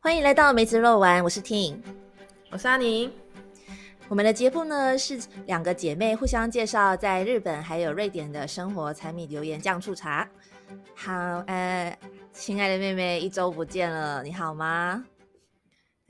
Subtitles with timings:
[0.00, 1.76] 欢迎来到梅子肉丸，我是 Ting，
[2.50, 3.12] 我是阿宁。
[4.08, 10.28] 我们的节目呢是两个姐妹互相介绍在日本还有瑞典的生活柴米油盐酱醋茶。
[10.96, 11.12] 好，
[11.46, 11.96] 呃，
[12.32, 15.04] 亲爱的妹妹，一周不见了，你好吗？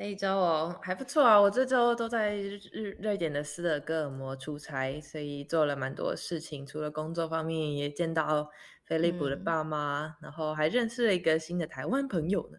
[0.01, 1.39] 这一周哦，还不错啊。
[1.39, 6.67] 我这周都在日瑞典的斯德哥尔摩出差，所以做了蛮多事情。
[6.67, 8.51] 除了工作方面，也见到
[8.87, 12.57] 菲利普的爸妈，然后还认识了一个新的台湾朋友呢。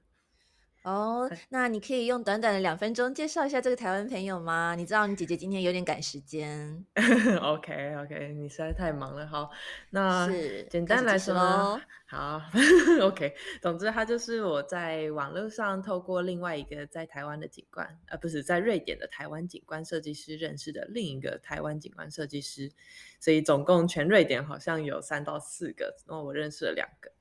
[0.83, 4.73] 哦，那你可以用短短的两分钟介绍一下这个台湾朋友吗？
[4.75, 6.83] 你知道你姐姐今天有点赶时间。
[7.39, 9.27] OK OK，你实在太忙了。
[9.27, 9.51] 好，
[9.91, 10.27] 那
[10.69, 11.79] 简单来说喽。
[12.07, 12.41] 好，
[13.01, 13.35] OK。
[13.61, 22.71] 总之，他就是我在网络上透过另外一个在台湾的景观，呃，不是在瑞典的台湾景观设计师认识的另一个台湾景观设计师，
[23.19, 27.11] 所以总共全瑞典好像有三到四个，然后我认识了两个。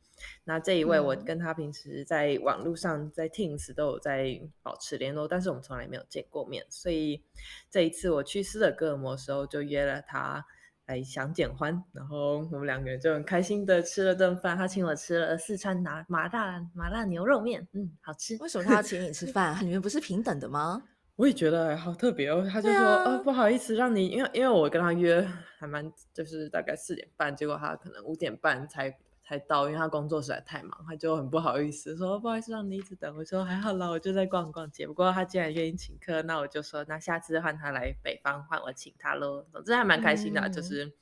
[0.44, 6.64] 那这一位，我跟他平时在网络上在 Teams 都有在保持联络，但是我们从来没有见过面。
[6.68, 7.22] 所以
[7.70, 10.44] 这一次我去斯德哥尔摩的时候，就约了他
[10.86, 14.56] 来享简欢，然后我们两个人就很开心的吃了顿饭。
[14.56, 18.36] 他请我吃了四川麻麻辣麻辣牛肉面，嗯，好吃。
[18.40, 19.56] 为什么他要请你吃 饭？
[19.64, 20.82] 你们不是平等的吗？
[21.16, 22.48] 我也觉得好特别哦。
[22.50, 25.24] 他就说，呃，不好意思，让你因为因为我跟他约
[25.58, 28.98] 还蛮就是大概四点半，结果他可能五点半才。
[29.30, 33.16] 才到，因为他工作实在太忙，他就很不好意思说不好意思让你一直等。
[33.16, 34.84] 我说还好啦，我就在逛逛街。
[34.84, 39.46] 不过他既然愿意请客，那我就说那下次换他来北方，换我请他喽。
[39.52, 40.92] 总之还蛮开心的，就是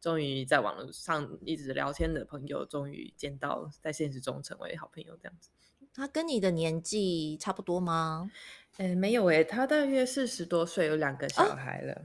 [0.00, 5.50] 终于在网络上一直聊天的朋友，终于见到在现实中成为好朋友这样子。
[5.92, 8.30] 他跟你的年纪差不多吗？
[8.76, 12.02] 嗯，没有诶，他大约四十多岁，有两个小孩了。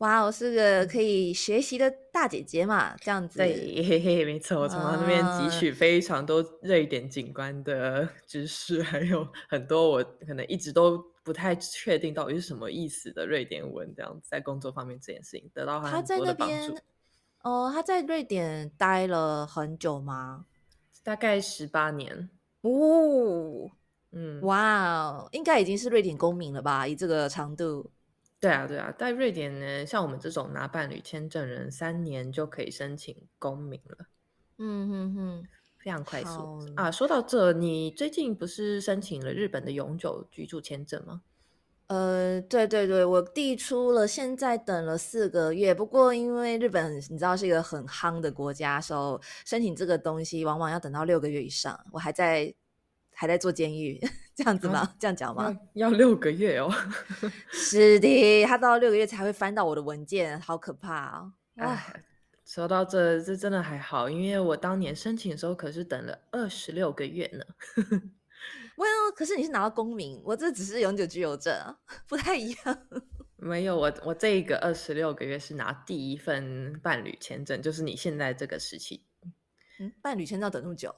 [0.00, 3.36] 哇，我是个可以学习的大姐姐嘛，这样子。
[3.36, 16.78] 对，嘿嘿，没错，我从他那边汲取非常多瑞典景观的知识，还有很多我可能一直都不太确定到底是什么意思的瑞典文，这样子在工作方面这件事情得到很多的帮助。
[17.42, 20.46] 哦，他在瑞典待了很久吗？
[21.04, 22.30] 大概十八年。
[22.62, 23.70] 哦，
[24.12, 26.88] 嗯，哇，应该已经是瑞典公民了吧？
[26.88, 27.90] 以这个长度。
[28.40, 34.06] 对啊，对啊，在瑞典呢，像我们这种拿伴侣签证人，三年就可以申请公民了。
[34.56, 35.44] 嗯哼哼，
[35.78, 36.90] 非常快速啊！
[36.90, 41.20] 说到这，你最近不是申请了日本的永久居住签证吗？
[41.88, 45.74] 呃，对对对，我递出了，现在等了四个月。
[45.74, 51.78] 不过因为日本你知道是一个很夯的国家，所以申请这个东西往往要等到六个月以上。
[51.92, 52.54] 我还在。
[53.20, 54.00] 还在做监狱，
[54.34, 54.94] 这样子吗？
[54.98, 55.54] 这样讲吗？
[55.76, 56.72] 要六个月哦。
[57.52, 61.32] 是的，他到六个月才会翻到我的文件，好可怕啊！
[61.56, 62.02] 哎，
[62.46, 67.44] 说到这，这真的还好，因为我当年申请的时候可是等了二十六个月呢。
[68.78, 71.54] Well，可是你是拿到公民，我这只是永久居留证，
[72.08, 72.78] 不太一样。
[73.36, 79.04] 没有，我我这一个二十六个月是拿第一份伴侣签证，就是你现在这个时期。
[79.78, 80.94] 嗯，伴侣签证要等那么久？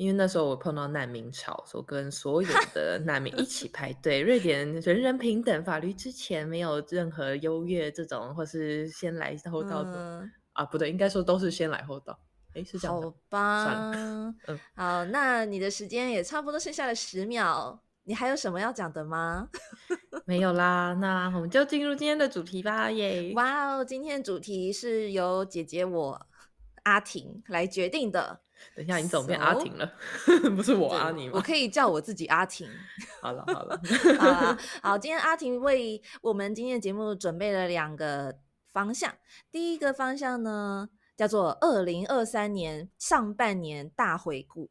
[0.00, 4.22] 因为那时候我碰到难民潮，说跟所有的难民一起排队。
[4.22, 12.18] 瑞典人人平等，法律之前没有任何优越这种，或是先来后到的啊，不对，应该说都是先来后到。
[12.54, 14.34] 哎，是这样好吧，嗯，
[14.74, 19.50] 好，那你的时间也差不多剩下了十秒，你还有什么要讲的吗？
[20.24, 23.34] 没有啦，那我们就进入今天的主题吧，耶！
[23.34, 26.26] 哇哦，今天的主题是由姐姐我
[26.84, 28.40] 阿婷来决定的。
[28.74, 29.92] 等一下，你怎么变阿婷了？
[30.56, 31.32] 不是我阿你吗？
[31.36, 32.68] 我可以叫我自己阿婷。
[33.20, 33.80] 好 了好了，
[34.18, 34.56] 好
[34.90, 38.38] 好，今天阿婷为我们今天的节目准备了两个
[38.72, 39.12] 方向。
[39.50, 44.70] 第一个方向呢，叫做二零二三年上半年大回顾。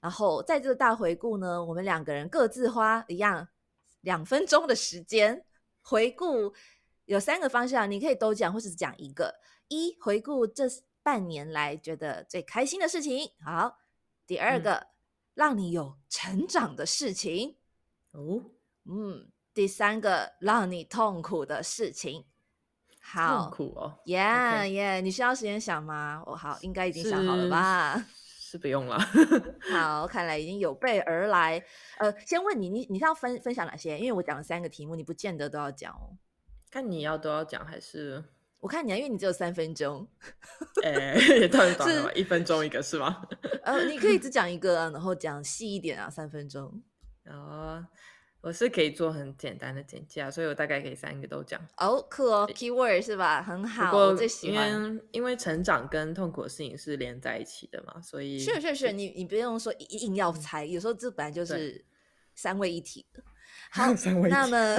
[0.00, 3.48] 然后在这个大回顾呢，我们两个人各自花一样
[4.02, 5.44] 两分钟的时间
[5.82, 6.52] 回顾。
[7.06, 9.34] 有三个方向，你可以都讲，或是讲一个。
[9.68, 10.64] 一回顾这。
[11.08, 13.78] 半年来觉得最开心的事情，好。
[14.26, 14.88] 第二个，
[15.32, 17.56] 让你有成长的事情，
[18.10, 18.44] 哦，
[18.84, 19.30] 嗯。
[19.54, 22.26] 第三个，让你痛苦的事情，
[23.00, 23.48] 好。
[23.48, 26.22] 痛苦哦，Yeah Yeah，你需要时间想吗？
[26.26, 28.04] 我好，应该已经想好了吧？
[28.14, 28.98] 是不用了。
[29.72, 31.64] 好，看来已经有备而来。
[31.96, 33.98] 呃，先问你，你你是要分分享哪些？
[33.98, 36.18] 因为我讲了三个题目，你不见得都要讲哦。
[36.70, 38.22] 看你要都要讲还是？
[38.60, 40.06] 我看你啊，因为你只有三分钟，
[40.82, 43.22] 哎，也太 短了，一分钟一个是吗？
[43.62, 46.82] 呃，你可以只 讲一个，然后讲细一点啊，三分钟。
[47.26, 47.86] 哦，
[48.40, 51.60] 我是可以做很简单的简介啊，所以我大概可以三个都讲。
[51.76, 53.42] 哦，酷哦，keyword 是吧？
[53.42, 54.96] 很好，我最喜因欢。
[54.96, 61.84] 为因为成长跟痛苦的事情是连在一起的嘛，所以是是是，你你不用说硬硬要猜，有时候这本来就是
[62.34, 63.22] 三位一体的。
[63.78, 63.92] 好，
[64.28, 64.78] 那么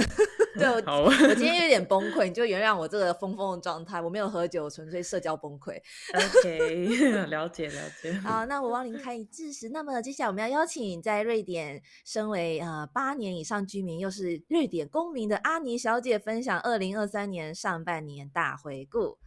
[0.56, 0.76] 对我
[1.06, 5.80] 我今天有点崩溃，你就原谅我这个疯疯的状态，我没有喝酒，纯粹社交崩溃。
[6.14, 8.12] OK，了解了解。
[8.14, 9.70] 好，那我帮您开以致辞。
[9.70, 19.18] 那么接下来我们要邀请在瑞典身为呃八年以上居民，又是瑞典公民的阿尼小姐分享二零二三年上半年大回顾。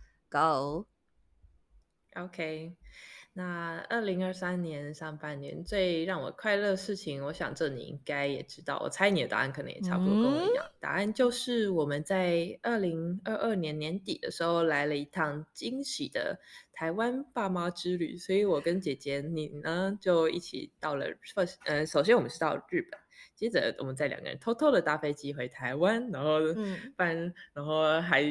[2.15, 2.75] Go！OK，
[3.35, 8.79] 那二零二三年上半年最让我快乐的事情，我想这你应该也知道。
[8.85, 16.39] 我猜你的答案可能也差不多跟我一样，答案就是我们在二零二二年年底的时候来了一趟惊喜的
[16.75, 21.07] 台湾爸妈之旅，所以我跟姐姐你呢就一起到了
[21.65, 23.01] 呃，首先我们是到日本。
[23.43, 27.17] 接着，我们再两个人偷偷的搭飞机回台湾，然后嗯办，
[27.53, 28.23] 然后还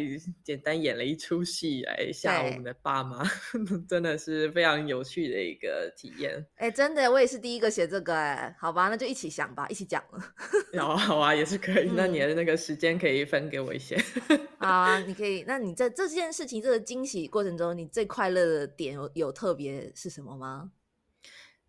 [0.42, 3.22] 简单演了一出戏来吓我对们的爸妈，
[3.90, 6.46] 真的是非常有趣的一个体验。
[6.56, 10.20] 哎、真的，我也是第一个写这个哎、好吧，那就一起想吧，一起讲了。
[10.72, 11.92] 然后好啊，也是可以。
[11.94, 13.98] 那你嗯的那个时间可以分给我一些。
[14.60, 15.44] 好啊，你可以。
[15.46, 20.72] 那你在这件事情、这个惊喜过程中，你最快乐的点有有特别是什么吗？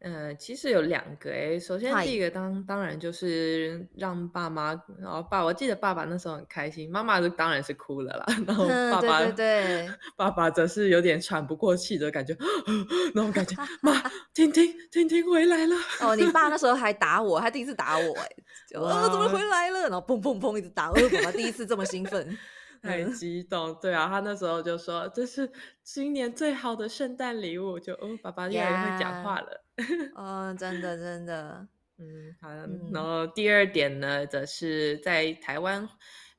[0.03, 4.71] 呃，其实有两个诶，首先嗨第一个当当然就是让爸妈，
[5.01, 12.37] 然后爸，我记得爸爸那时候很开心，妈妈就当然是哭了啦，然后爸爸对对爸爸则是有点喘不过气的感觉，
[13.15, 13.93] 那种感觉， 妈，
[14.35, 18.29] 婷婷婷婷回来了，哦，你爸那 时候还打我，他第一次打我、哎，
[18.69, 19.89] 就呃怎么回来了？
[19.89, 22.37] 然后砰砰砰一直打，呃，爸爸第一次这么兴奋。
[22.83, 23.13] 太嗯。
[23.15, 25.51] 激动，对啊，他那时候就说这是
[25.83, 29.65] 今年最好的圣诞礼物，就哦，爸爸越来越会讲话了。
[30.15, 31.67] 哦，真的真的，
[31.99, 35.89] 嗯，好，嗯然后第二点呢，则是在台湾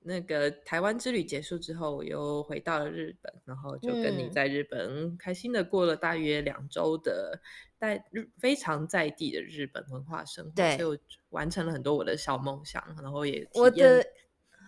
[0.01, 4.31] 那个台湾之旅结束之后，我又回到了日本，然后就跟你嗯。
[4.31, 7.39] 在日本开心的过了大约两周的
[7.79, 10.97] 在日非常在地的日本文化生活，对所以我
[11.29, 14.05] 完成了很多我的小梦想，然后也我验的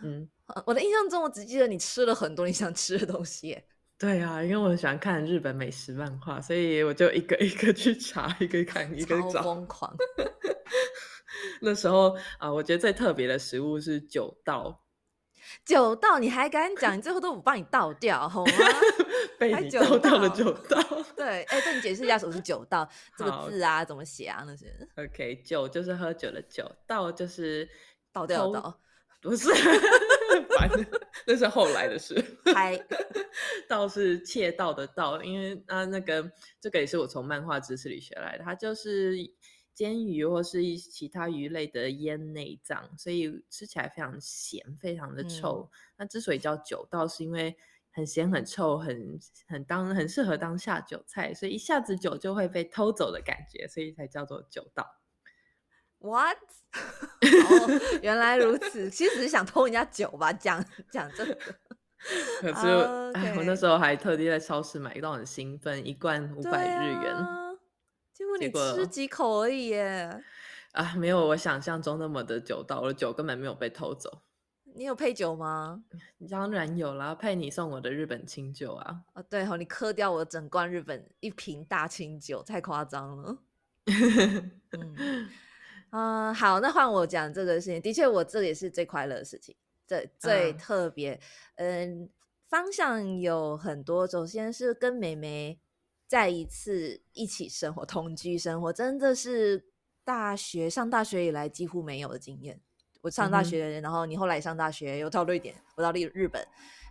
[0.03, 0.29] 嗯。
[0.47, 3.63] 呃我的印象中，我只记得你吃了很多你想吃的东西、哎
[3.97, 9.41] 对啊，因为我很喜欢看日本美食漫画，所以我就一个一个去查，一个看，一个找。
[9.41, 9.95] 疯狂。
[11.61, 14.83] 那时候啊、我觉得最特别的食物是酒道，
[15.63, 16.97] 酒道你还敢讲？
[16.97, 18.51] 你最后都不帮你倒掉，好吗？
[19.39, 20.77] 被你倒掉的稻酒稻。
[21.15, 22.85] 对，哎、对你解释一下什么是酒道
[23.17, 24.43] 这个字啊，怎么写啊？
[24.45, 24.67] 那些
[24.97, 27.69] OK，酒就是喝酒的酒，倒就是
[28.11, 28.75] 倒掉的
[29.21, 29.49] 不是，
[30.57, 30.69] 烦，
[31.27, 32.15] 那是后来的事。
[32.53, 32.79] 嗨，
[33.67, 39.15] 道是窃盗的盗，因为啊，那个这个也是我从漫画知识里学来的，它就是
[39.73, 45.69] 煎鱼或是一其他鱼类的腌内脏，所以吃起来非常咸，非常的嗯臭。
[45.97, 47.55] 那之所以叫酒道，是因为
[47.91, 54.85] 很咸、很臭、很很当很适合当下酒菜，所以一下子酒就会被偷走的感觉，所以才叫做酒稻。
[55.99, 56.37] What？
[56.75, 60.31] 哦，原来如此，其实只是想偷人家酒吧？
[60.33, 61.37] 讲讲这个，
[62.41, 62.67] 可是，
[63.13, 67.15] 哎，我那时候还特地在超市买到，很兴奋，一罐五百日元。
[67.15, 67.41] 啊
[68.13, 70.23] 结果你吃几口而已耶。
[70.71, 74.21] 啊，没有我想象中那么的酒到，我的酒根本没有被偷走。
[74.73, 75.83] 你有配酒吗？
[76.31, 79.01] 当然有啦，配你送我的日本清酒啊。
[79.13, 83.37] 哦，对哦，你喝掉我整罐日本一瓶大清酒，太夸张了。
[84.71, 85.29] 嗯，
[85.95, 87.81] 啊、好，那换我讲这个事情。
[87.81, 89.55] 的确，我这也是最快乐的事情，
[89.87, 91.17] 最最嗯特别。
[91.55, 92.09] 嗯，
[92.49, 94.05] 方向有很多。
[94.05, 95.57] 首先是跟妹妹
[96.05, 99.67] 再一次一起生活、同居生活，真的是
[100.03, 102.59] 大学上大学以来几乎没有的经验。
[102.99, 106.45] 我上大学，然后你后来上大学，又到瑞典，我到日日本，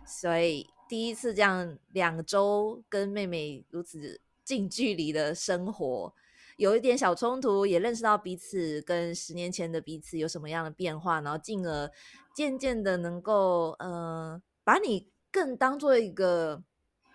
[0.07, 6.11] 所以第一次这样两周跟妹妹如此近距离的生活，
[6.57, 11.91] 有一点小冲突，也认识到彼此跟十年前的彼此有什么样的变化，然后进而
[12.33, 16.63] 渐渐的能够呃把你更当做一个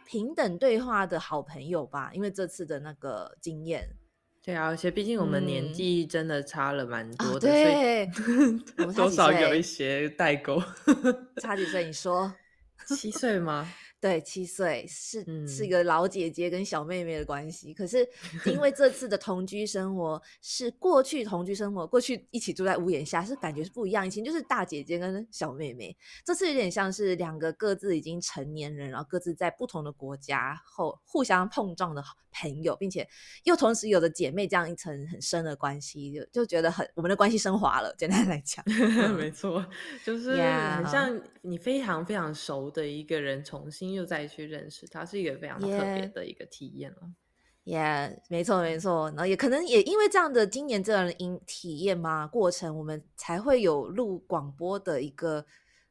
[0.07, 3.89] 平等对话的好朋友吧，因为这次的那个经验
[4.43, 8.11] 对啊，而且毕竟我们年嗯纪真的差了蛮多啊，的，对，
[8.95, 10.63] 多少有一些代沟。
[11.41, 11.85] 差几岁？
[11.85, 12.33] 你说
[12.89, 13.71] 七岁吗？
[14.01, 17.75] 对，七岁是是一嗯个老姐姐跟小妹妹的关系。
[17.75, 18.09] 可是
[18.47, 24.07] 因为这次的同居生活是过去同居生活，过去一起住在屋檐下，是感觉是不一样。
[24.07, 32.03] 以前就是大姐姐跟小妹妹，这次有点像是两个各自已经成年人，然后各自在不同的国家后互相碰撞的
[32.33, 33.07] 朋友，并且
[33.45, 37.95] 又同时有着姐妹这样一层很深的关系，就就觉得很我们的关系升华了。
[37.99, 38.65] 简单来讲，
[39.19, 39.63] 没错，
[40.05, 46.99] 就是很像你非常非常熟的一个人，重新又再去认识他，是一个非常特别的一个体验了。
[47.65, 55.45] 也、没错没错，然后也可能也因为这样的今年这样的因体验嘛过程，我们才会有录广播的一个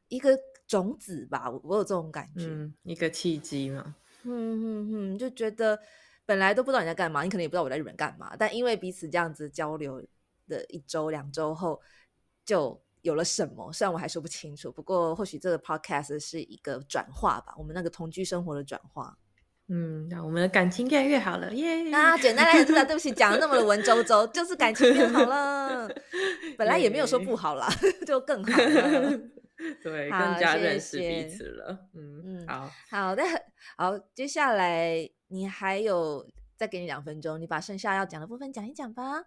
[0.08, 2.44] 一个种子吧，我我有这种感觉。
[2.46, 3.94] 嗯，一个契机嘛。
[4.24, 5.78] 嗯嗯嗯，就觉得
[6.26, 10.04] 本来都不知道你在干嘛，你可能也不知道我在日本干嘛，但因为彼此这样子交流
[10.48, 11.80] 的一周两周后，
[12.44, 13.72] 就有了什么。
[13.72, 19.16] 虽然我还说不清楚，不过或许这个 podcast 是一个转化吧，我们那个同居生活的转化。
[19.72, 21.92] 嗯，那我们的感情越来越好了，耶！
[21.92, 25.88] 啊，简单来讲，真的对不起，讲的那么的文绉绉，就是感情变好了。
[26.58, 27.68] 本来也没有说不好啦，
[28.04, 29.18] 就更好了。
[29.80, 31.86] 对，好更加认识彼此了。
[31.94, 33.22] 嗯，嗯好，好的，
[33.76, 36.26] 好，接下来你还有
[36.56, 39.26] 再给你两分钟，你把剩下要讲的部分讲一讲吧。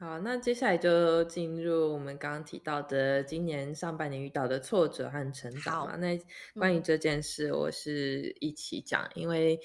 [0.00, 5.96] 好，那接下来就进入我们刚刚提到的今年上半年遇到的挫折和成长嘛。
[5.96, 6.16] 那
[6.54, 9.58] 关于嗯这件事，我是一起讲，因为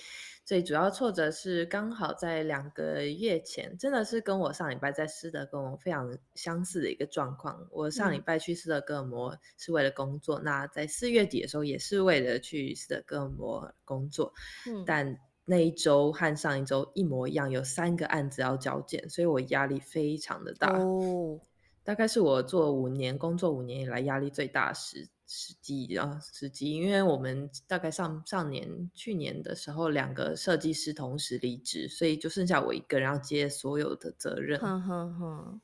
[0.44, 7.68] 最主要挫折是刚好在两个月前，真的是跟我上礼拜在斯德哥尔摩非常相似的一个状况。
[7.70, 14.34] 我上礼嗯拜去斯德哥尔摩是为了工作，那在四月底的时候也是为了去斯德哥尔摩工作，
[14.66, 20.70] 嗯，但那一周和上一周一模一样，有三个案子要交件，所以我压力非常的大。
[20.78, 21.40] 哦，
[21.84, 34.60] 大概是我做五年工作五年以来压力最大的时时机啊时机，因为我们大概上上年去年的时候，两个设计师同时离职，所以就剩下我一个人要接所有的责任。
[34.60, 35.62] 哼哼哼，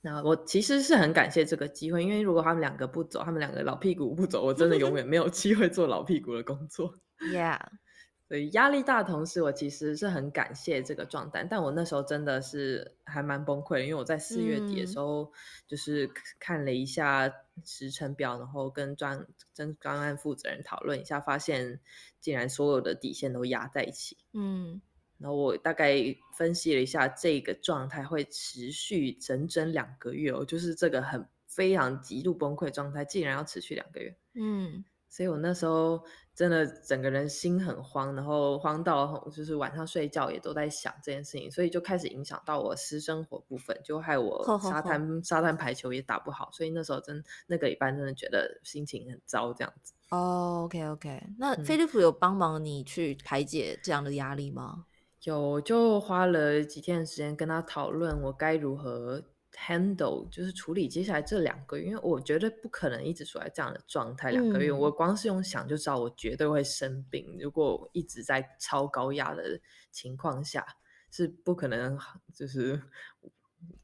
[0.00, 6.94] 那我其实是很感谢这个机会，因为如果他们两个不走，他们两个老屁股不走，我真的永远没有机会做老屁股的工作。
[7.20, 7.60] ，Yeah，
[8.32, 15.32] 所以压力大的同时，我其实是很感谢这个状态，但我那时候真的是还蛮崩溃的，因为我在四月底的时嗯候，
[15.66, 16.10] 就是
[16.40, 17.30] 看了一下
[17.62, 21.78] 时程表，然后跟专跟专案负责人讨论一下，发现
[22.22, 24.16] 竟然所有的底线都压在一起。
[24.32, 24.80] 嗯
[25.18, 25.94] 然后我大概
[26.34, 34.16] 分析了一下，这个状态会持续整整两个月哦，就是这个很非常极度崩溃的状态，竟然要持续两个月。
[34.32, 34.82] 嗯
[35.12, 36.02] 所以我那时候
[36.34, 49.92] 真的整个人心很慌，然后慌到就是晚上睡觉也都在想这件事情，所以就开始影响到我私生活部分，就害我沙滩沙滩排球也打不好，所以那时候真那个礼拜真的觉得心情很糟这样子。
[50.08, 54.86] 哦，OK OK，那嗯飞利普有帮忙你去排解这样的压力吗？
[55.24, 59.22] 有就花了几天的时间跟他讨论我该如何
[59.54, 67.36] handle，就是处理接下来这两个月，因为我绝对不可能一直处在这样的状态两个月，嗯我光是用想就知道我绝对会生病。
[67.40, 70.66] 如果我一直在超高压的情况下，
[71.10, 71.98] 是不可能
[72.34, 72.80] 就是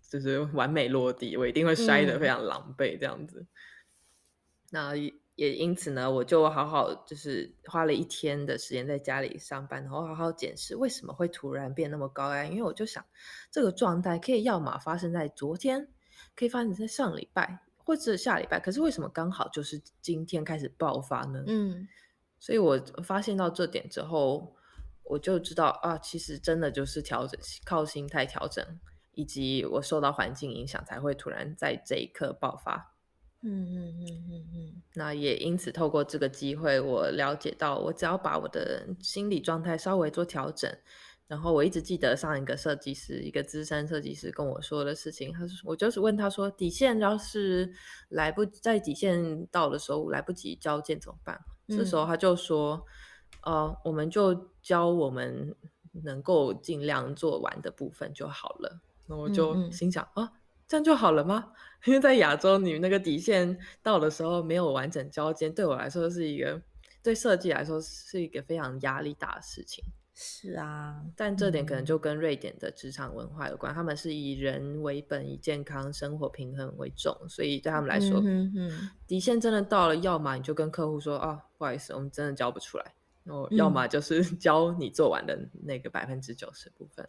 [0.01, 3.47] 就是完美落地，我一定会摔得非嗯常狼狈这样子。
[4.71, 12.45] 那也也因此呢，我就好好就是花了一天的时间在家里上班，然后好好检视为什么会突然变那么高压。
[12.45, 13.04] 因为我就想，
[13.49, 15.87] 这个状态可以要么发生在昨天，
[16.35, 21.45] 可以发生在上礼拜，或者下礼拜，可是为什么刚好就是今天开始爆发呢？
[21.47, 21.87] 嗯
[22.40, 24.57] 所以我发现到这点之后，
[25.04, 28.64] 我就知道啊，其实真的就是调整，靠心态调整，
[29.12, 32.97] 以及我受到环境影响，才会突然在这一刻爆发。
[33.42, 40.68] 嗯嗯嗯嗯嗯那也因此透过这个机会，我了解到，我只要把我的心理状态稍微做调整，
[41.28, 47.73] 然后我一直记得上一个设计师，一个资深设计师跟我说的事情，他是我就是问他说，底线要是
[48.09, 51.40] 来不在底线到的时候来不及交件怎么办？
[51.68, 52.85] 这时候他就说，
[53.45, 55.54] 呃，我们就教我们
[56.02, 58.80] 能够尽量做完的部分就好了。
[59.07, 60.33] 那我就嗯嗯心想啊，
[60.69, 61.53] 这样就好了吗？
[61.87, 66.61] 因为在亚洲，你那个底线到的时候没有完整交接，对我来说是一个
[67.03, 69.83] 对设计来说是一个非常压力大的事情。
[70.21, 78.21] 是啊，但这点可能嗯就跟瑞典的职场文化有关，他们是以人为本，以健康生活平衡为重，所以对他们来说，
[79.07, 82.95] 底线真的到了，要么你就跟客户说啊，不好意思，我们真的交不出来，
[83.53, 87.09] 要么嗯就是 交你做完的那个百分之九十部分。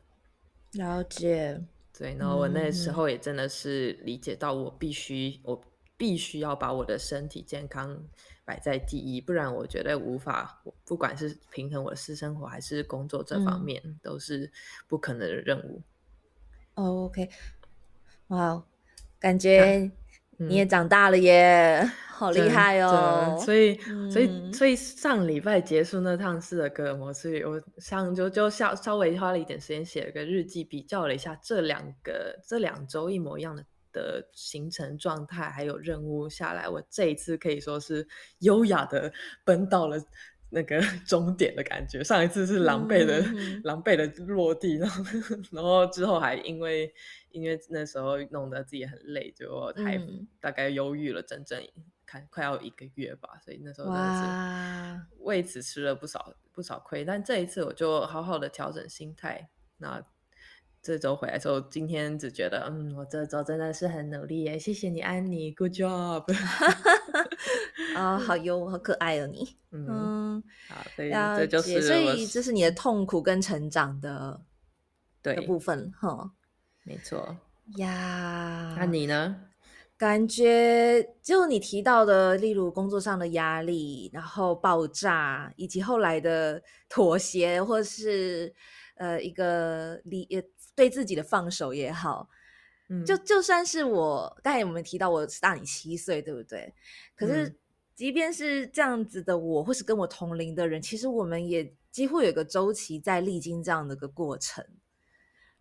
[0.73, 1.59] 了解，
[1.99, 2.93] 对，然后我那时嗯。
[2.93, 5.61] 候也真的是理解到，我必须，我
[5.97, 8.01] 必须要把我的身体健康
[8.45, 14.49] 摆在第一，不然我觉得无法，不管是平衡我的私生活还是工作这方面，都是
[14.87, 15.81] 不可能的任务。
[16.75, 17.29] OK，
[18.27, 18.63] 哇，
[19.19, 19.91] 感觉
[20.39, 23.37] 你也长大了耶，好厉害哦！
[23.43, 23.77] 所以，
[24.09, 38.07] 所以，所以上礼拜结束那趟斯德哥尔摩，所以我上周就稍稍微花了一点时间写了个日记，比较了一下这两个这两周一模一样的的行程状态还有任务下来，我这一次可以说是
[38.39, 39.11] 优雅的
[39.43, 40.01] 奔到了。
[40.51, 43.23] 那个 终点的感觉，上一次是狼狈的、
[43.63, 45.03] 狼狈的落地，然后，
[45.53, 46.91] 然后之后还因为
[47.31, 49.99] 因为那时候弄得自己很累，就还
[50.39, 51.61] 大概忧郁了整整
[52.05, 57.05] 看快要一个月吧，所以那时候真的是为此吃了不少不少亏。
[57.05, 60.03] 但这一次我就好好的调整心态，那。
[60.81, 66.23] 这周回来之后，今天只觉得，嗯，我这周真的是很努力耶，谢谢你，安妮，Good job。
[67.97, 69.57] 啊，好优，好可爱哦，你。
[69.71, 74.39] 嗯，好，所以这就是，所以这是你的痛苦跟成长的
[75.21, 76.31] 对部分，哈，
[76.89, 77.37] 没错。
[77.77, 79.45] 呀，那你呢？
[79.95, 88.51] 感觉就你提到的，例如工作上的压力，然后爆炸，以及后来的妥协，或是
[88.95, 90.27] 呃一个理。
[90.75, 92.29] 对自己的放手也好，
[92.87, 96.73] 嗯，就就算是我刚才我们提到我大你七岁，对不对？
[97.17, 97.53] 可是
[97.95, 104.65] 即便是这样子的我，或是跟我同龄的人，其实我们也几乎有个周期在历经这样的一个过程。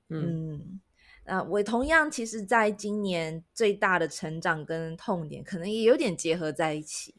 [0.09, 0.81] 嗯，
[1.29, 7.15] 啊，我同样其实在今年最大的成长跟痛点，可能也有点结合在一起。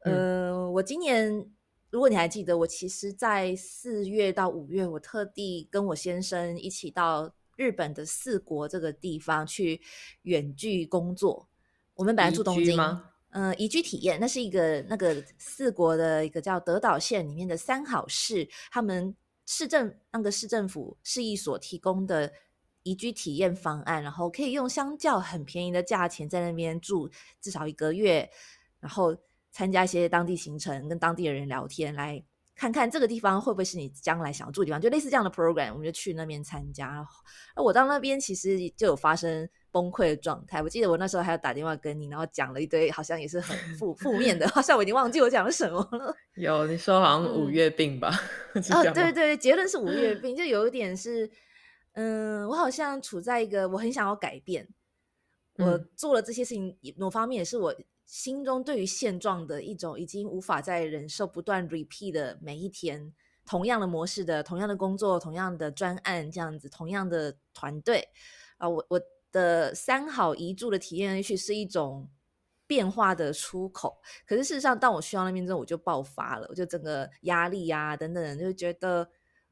[0.00, 1.50] 呃，我今年。
[1.90, 9.80] 如果你还记得，我其实，在四月到五月，我特地跟我先生一起到日本的四国这个地方去
[10.24, 11.48] 远距工作。
[11.94, 12.78] 我们本来住东京，
[13.30, 19.16] 嗯，移居体验，那是一个那个四国的一个叫德岛县里面的三好市，他们
[19.46, 22.30] 市政那个市政府市役所提供的
[22.82, 27.08] 移居体验方案，然后可以用相较很便宜的价钱在那边住
[27.40, 28.28] 至少一个月，
[28.80, 29.16] 然后。
[29.50, 32.22] 参加一些当地行程，跟当地的人聊天，来
[32.54, 37.04] 看看这个地方会不会是你将来想要住的地方，就类似这样的 program，我们就去那边参加。
[37.56, 40.62] 而我到那边其实就有发生崩溃的状态。
[40.62, 46.14] 我记得我那时候还要打电话跟你，然后讲了一堆，好像也是很负 负面的，好像我已经忘记我讲了什么了。
[46.36, 48.12] 有你说好像五月病吧？
[48.70, 51.28] 哦，对对，结论是五月 病，就有一点是，
[52.00, 54.68] 嗯，我好像处在一个我很想要改变，
[55.56, 57.74] 我做了这些事情，某方面也是我。
[58.06, 63.12] 心中对于现状的一种已经无法再忍受，不断 repeat 的每一天，
[63.44, 68.08] 同样的模式的，同样的工作，同样的专案，这样子，同样的团队
[68.56, 68.98] 啊，我我
[69.30, 72.08] 的三好一住的体验，也许是一种
[72.66, 73.98] 变化的出口。
[74.26, 79.06] 可是事实上，当我去到那边之后，我就爆发了，我就整个压力呀等等，就觉得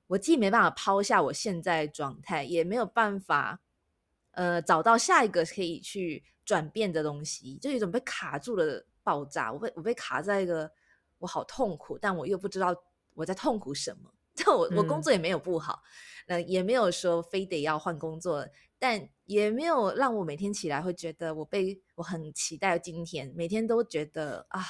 [0.09, 3.61] 我既没办法抛下我现在状态，也没有办法
[4.33, 6.25] 呃找到下一个可以去。
[6.47, 9.53] 转变的东西，就有一种被卡住的爆炸。
[9.53, 10.71] 我被我被卡在一个，
[11.19, 12.73] 我好痛苦，但我又不知道
[13.15, 14.09] 我在痛苦什么。
[14.33, 15.83] 就我我工作也没有不好，
[16.29, 18.47] 呃，也没有说非得要换工作，
[18.79, 24.63] 但也没有让我每天起来会觉得我被我很期待今天，每天都觉得啊，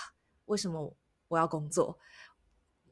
[0.46, 0.96] 为什么
[1.28, 1.98] 我要工作？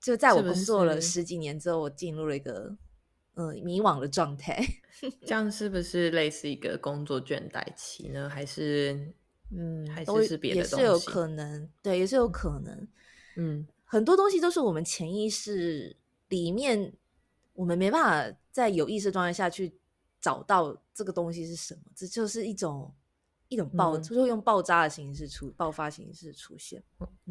[0.05, 2.77] 就在我工作了十几年之后，我进入了一个。
[3.37, 4.65] 嗯，迷惘的状态，
[5.27, 8.29] 这样是不是类似一个工作倦怠期呢？
[8.29, 9.13] 还是
[9.51, 10.77] 嗯，还是是别的东西？
[10.77, 12.89] 也是有可能，对，也是有可能。
[13.35, 15.97] 嗯，很多东西都是我们潜意识
[16.29, 16.93] 里面，
[17.55, 19.75] 我们没办法在有意识状态下去
[20.21, 22.95] 找到这个东西是什么，这就是一种。
[23.55, 26.83] 一种爆，就是用爆炸的形式出爆发形式出现。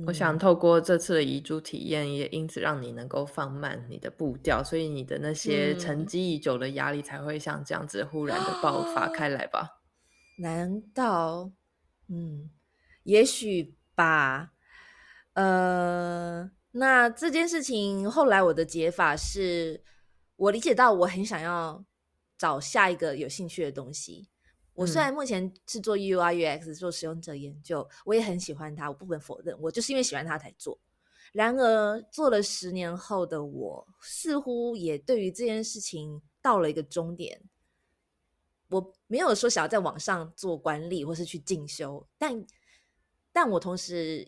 [0.08, 9.82] 我想透过这次的遗珠体验，也因此让你能够放慢你的步调，所以你的那些沉积已久的压力才会像这样子忽然的爆发开来吧？
[10.40, 11.52] 难道？
[12.08, 12.50] 嗯，
[13.04, 14.54] 也许吧。
[15.34, 19.84] 呃，那这件事情后来我的解法是，
[20.38, 21.84] 我理解到我很想要
[22.38, 24.30] 找下一个有兴趣的东西。
[24.76, 30.80] 我虽然目前是做 UI UX 做使用者研究，我也很喜欢它，我不能否认，我就是因为喜欢它才做。
[31.32, 37.42] 然而做了十年后的我，似乎也对于这件事情到了一个终点。
[38.70, 42.46] 我没有说想要在网上做管理或是去进修，但
[43.32, 44.28] 但我同时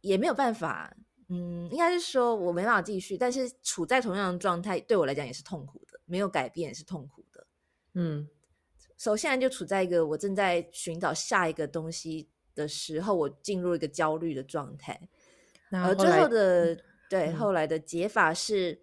[0.00, 0.96] 也没有办法，
[1.28, 3.18] 嗯，应该是说我没办法继续。
[3.18, 7.46] 但是处在同样的状态，对我来讲也是痛苦的，没有改变也是痛苦的，
[7.94, 8.28] 嗯。
[9.00, 15.08] 首先就处在一个我正在寻找下一个东西的时候，我进入一个焦虑的状态。
[15.70, 18.82] 而最那后最后的对嗯后来的解法是，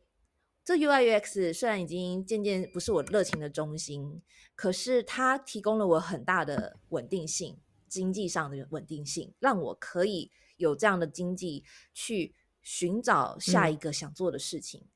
[0.66, 4.24] 这 UI UX 虽然已经渐渐不是我热情的中心，
[4.56, 14.88] 可是它提供了我很大的稳定性，经济上的稳定性，让我可以有这样的经济去寻找下嗯一个想做的事情。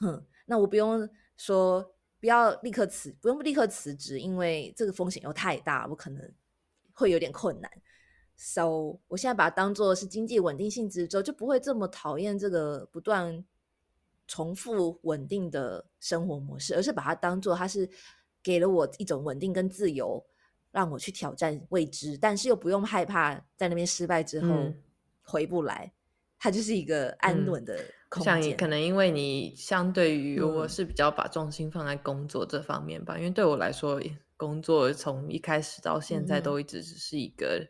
[0.00, 1.93] 哼，那我不用说
[2.24, 6.32] 不要立刻辞，不用立刻辞职，因为这个风险又太大，我可能
[6.94, 7.70] 会有点困难。
[8.34, 13.44] So，我现在把它当做是经济稳定性之后，就不会这么讨厌这个不断
[14.26, 17.86] 重复稳定的生活模式，而是把它当做它是
[18.42, 20.24] 给了我一种稳定跟自由，
[20.70, 24.82] 让我去挑战未知，但是又不用害怕在那边失败之后嗯
[25.20, 25.92] 回不来。
[26.38, 27.78] 它就是一个安嗯稳的
[28.14, 28.52] 空像你。
[28.54, 34.00] 可能因为你相对于我嗯是比较把重心放在工作这方面吧，因为对我来说，
[34.36, 37.66] 工作从一开始到现在都一直只是一个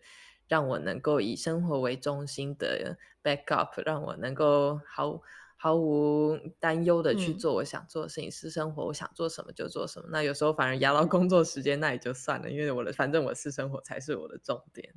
[0.49, 5.21] 让我能够以生活为中心的 backup，让我能够毫
[5.57, 10.09] 毫无担忧的去嗯做我想做的事情，私生活我想做什么就做什么。
[10.11, 14.93] 那有时候反而压到工作时间，那也就算了，因为我的反正我私生活才是我的重点。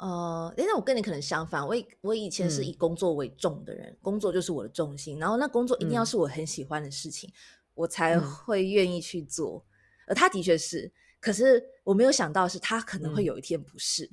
[0.00, 7.32] 呃，诶那我跟你可能相反，我以我以前是嗯以工作为重的人，工作就是我的重心，然后那工作一定要嗯是我很喜欢的事情，
[7.74, 9.64] 我才嗯会愿意去做。
[10.06, 14.10] 而他的确是，可是我没有想到是他可能会嗯有一天不是。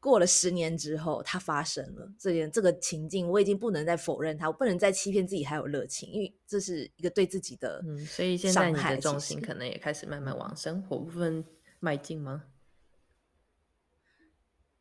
[0.00, 8.94] 过了十年之后，它发生了这件这个情境，我已经不能再否认它，我不能再欺骗自己还有热情，因为这是一个对自己的嗯，所以现在你伤害。
[8.96, 11.42] 的重心可能也开始慢慢往生活部分
[11.80, 12.44] 迈进吗？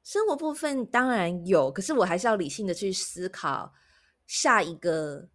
[0.04, 3.74] 生活部分当然有，可是我还是要理性的去思考
[4.28, 5.28] 下一个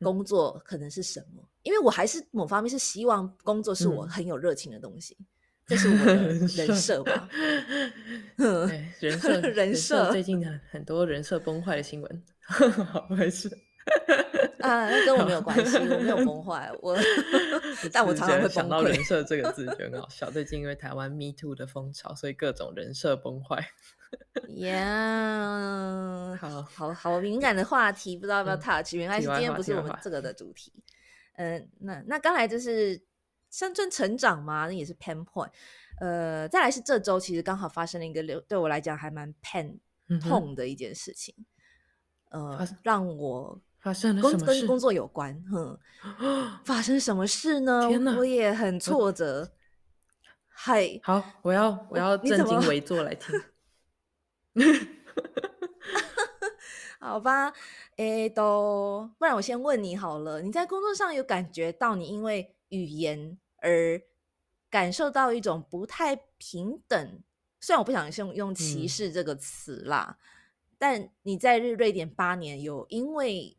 [0.00, 5.16] 工作可能是什么，因为我还是某方面是希望工作是我嗯很有热情的东西，
[5.66, 6.14] 这是我的
[6.54, 7.28] 人设吧。
[8.36, 8.68] 嗯，
[9.00, 12.24] 人设 人设最近很很多人设崩坏的新闻，
[12.92, 13.50] 好没事。
[14.60, 16.96] 啊，那跟我没有关系，我没有崩坏，我
[17.92, 19.02] 但我常常会想到“人。
[19.04, 20.30] 设”这个字就很好笑。
[20.30, 23.66] 最近因为台湾 Me Too 的风潮，所以各种人设崩坏。
[24.48, 28.94] yeah，，好好好敏感的话题，不知道要不要嗯 touch？
[28.94, 30.72] 原来是今天不是我们这个的 主题。
[31.36, 33.00] 嗯，那那刚才就是
[33.48, 35.50] 算算成长嘛，那也是 pain point。
[36.00, 39.78] 呃，再来是这周其实刚好发生了一个流对我来讲还蛮 pain
[40.20, 41.34] 痛的一件事情，
[42.30, 44.44] 发呃生，让我发生了什么事？
[44.44, 45.78] 跟工作有关，哼，
[46.64, 47.88] 发生什么事呢？
[47.88, 49.52] 天哪我也很挫折。
[50.48, 53.34] 嗨，好，我要我要正襟你怎么危坐来听。
[57.00, 57.50] 好吧，
[57.96, 64.02] 诶，都不然我先问你好了，你在工作上有感觉到你因为语言而
[64.68, 67.22] 感受到一种不太平等？
[67.58, 70.18] 虽然我不想用用歧嗯视这个词啦，
[70.76, 73.56] 但你在日瑞典八年，有因为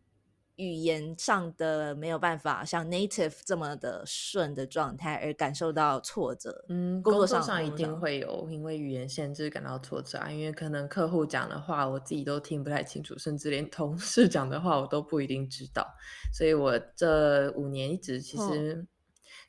[0.62, 6.63] 语言上的没有办法像 native 这么的顺的状态而感受到挫折？
[6.69, 15.88] 嗯，工作上上一定会有因为语言限制感到挫折啊，因为可能客户讲的话我自己都听不太清楚，甚至连同事讲的话我都不一定知道，
[16.32, 18.86] 所以我这五年一直其哦实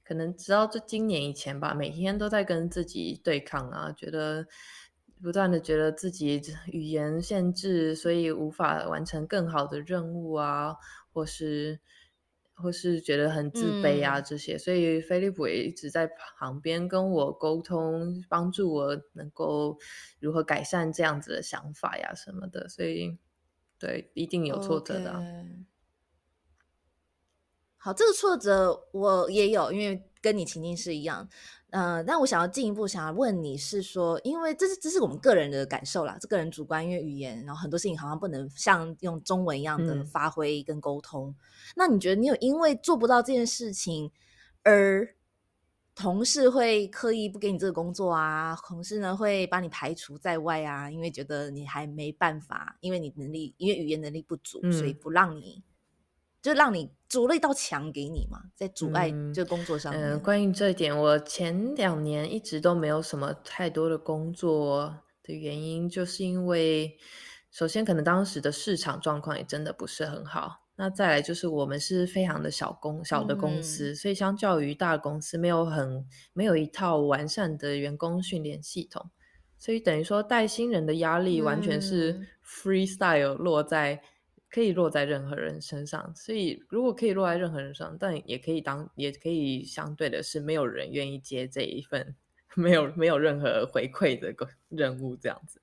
[0.02, 4.46] 可能直到这今年以前吧，每天都在跟自己对抗啊，觉得
[5.22, 10.74] 不断的觉得自己语言限制，所以无法完成更好的任务啊，
[11.12, 11.80] 或是
[12.54, 14.24] 或是觉得很自卑啊、嗯。
[14.24, 16.06] 这些，所以菲利普也一直在
[16.38, 19.78] 旁边跟我沟通，帮助我能够
[20.20, 23.18] 如何改善这样子的想法呀什么的，所以
[23.78, 25.24] 对，一定有挫折的
[27.76, 31.28] 好，这个挫折我也有，因为跟你情境是一样。
[31.72, 41.34] 呃，但我想要进一步想要问你是说，因为这是这是我们个人的感受啦，这个人主观，因为语言，然后很多事情好像不能像用中文一样的嗯发挥跟沟通。
[41.74, 44.12] 那你觉得你有因为做不到这件事情
[44.62, 45.16] 而
[45.94, 48.54] 同事会刻意不给你这个工作啊？
[48.66, 50.90] 同事呢会把你排除在外啊？
[50.90, 55.62] 因为觉得你还没办法，因为你能力，因为语言能力不足，所以嗯不让你，
[56.42, 60.02] 就让你筑了一道墙给你嘛，在阻碍嗯就工作上面。
[60.02, 66.98] 嗯，关于这一点，我前两年一直都没有什么太多的工作的原因，就是因为
[67.50, 70.58] 首先可能当时的市场状况也真的不是很好。
[70.74, 79.10] 那再来就是我们是非常的小公小的公司，所以相较于大公司，没有很没有一套完善的员工训练系统，
[79.58, 84.02] 所以等于说带新人的压力完全是嗯 freestyle 落在
[84.52, 92.14] 可以落在任何人身上，所以如果可以落在任何人身上，但也可以当也可以相对的是没有人愿意接这一份
[92.54, 95.62] 没有没有任何回馈的工任务这样子。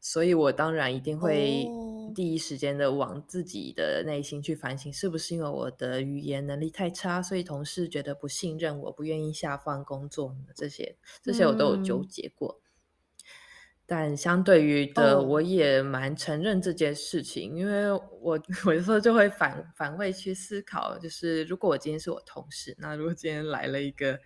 [0.00, 10.46] 所以我当然一定会哦第一时间的往自己的内心去反省，是不是因为我的语言能力太差，所以同事觉得不信任我，不愿意下放工作呢？
[10.54, 12.59] 这些这些我都有纠嗯结过。
[13.92, 24.16] 但相对于的，哦我也蛮承认这件事情，因为我 我有时候就会反反位去思考，就是如果我今天是我同事，那如果今天来了一个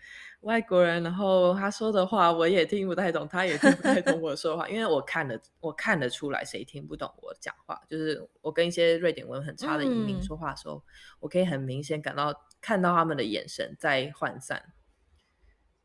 [0.43, 10.23] 外国人，然后他说的话我也听不太懂，他也听不太懂我说的话，因为我看得我看得出来谁听不懂我讲话，就是我跟一些瑞典文很差的移民嗯。
[10.23, 10.85] 说话的时候，
[11.21, 14.63] 我可以很明显感到看到他们的眼神在涣散。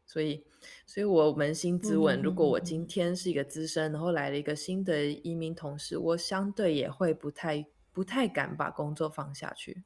[0.09, 0.43] 所以，
[0.87, 9.83] 所以我扪心自问，如果我嗯今天是一个资深，然后来了一个新的移民同事，我相对也会不太不太敢把工作放下去。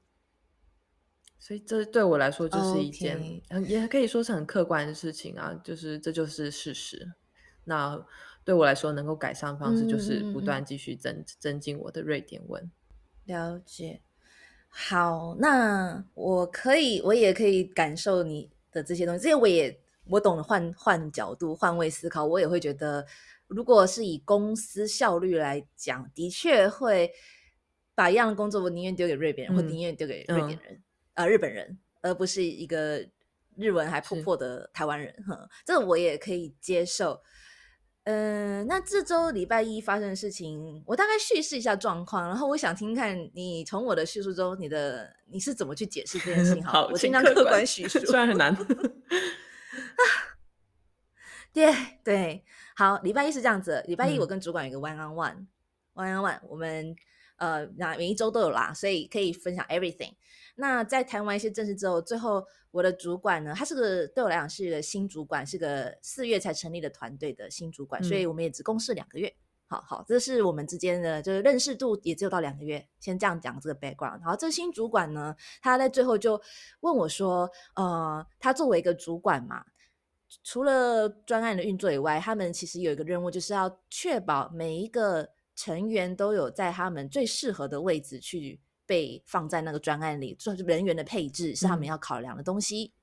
[1.37, 7.11] 所以这对我来说就是一件也可以说是很客观的事情啊，就是这就是事实。
[7.65, 8.01] 那
[8.45, 12.71] 对我来说，能够改善方式就是不断继续增增进我的瑞典文。
[13.25, 14.01] 了解。
[14.69, 23.05] 好，那我可以，我也可以感受你的这些东西，这些我也我懂得换换角度、换位思考，我也会觉得，
[23.47, 27.11] 如果是以公司效率来讲，的确会
[27.95, 32.99] 把一样的工作，我宁愿丢给瑞典人，或嗯宁愿丢给瑞典人，呃，日本人，而不是一个
[33.55, 35.13] 日文还破破的台湾人。
[35.27, 37.21] 哼，这个我也可以接受。
[38.05, 46.61] 嗯，那这周礼拜一发生的事情，我大概叙事一下状况，然后我想听看你从我的叙述中，你的你是怎么去解释这件事情。
[46.65, 47.99] 好， 好，我尽量客观叙述。
[48.05, 48.53] 虽然很难。
[51.53, 52.43] 对对，
[52.75, 56.95] 好，礼拜一是这样子，礼拜一嗯我跟主管有一个 one on one，one on one，我们
[57.37, 60.13] 呃那每一周都有啦，所以可以分享 everything。
[60.55, 69.35] 那在谈完一些正事之后，最后我的主管呢，他是个对我来讲是个新主管，是个四月才成立的团队的新主管，所以嗯我们也只共事两个月。
[69.73, 74.19] 好好，这是我们之间的就是认识度也只有到两个月，先这样讲这个 background。
[74.19, 76.39] 然后这个新主管呢，他在最后就
[76.81, 79.65] 问我说，呃，他作为一个主管嘛，
[80.43, 92.93] 除了专案的运作以外，他们其实有一个任务，就是要确保每一个成员都有在他们最适合的位置去被放在那个专案里，就是人员的配置是他们嗯要考量的东西。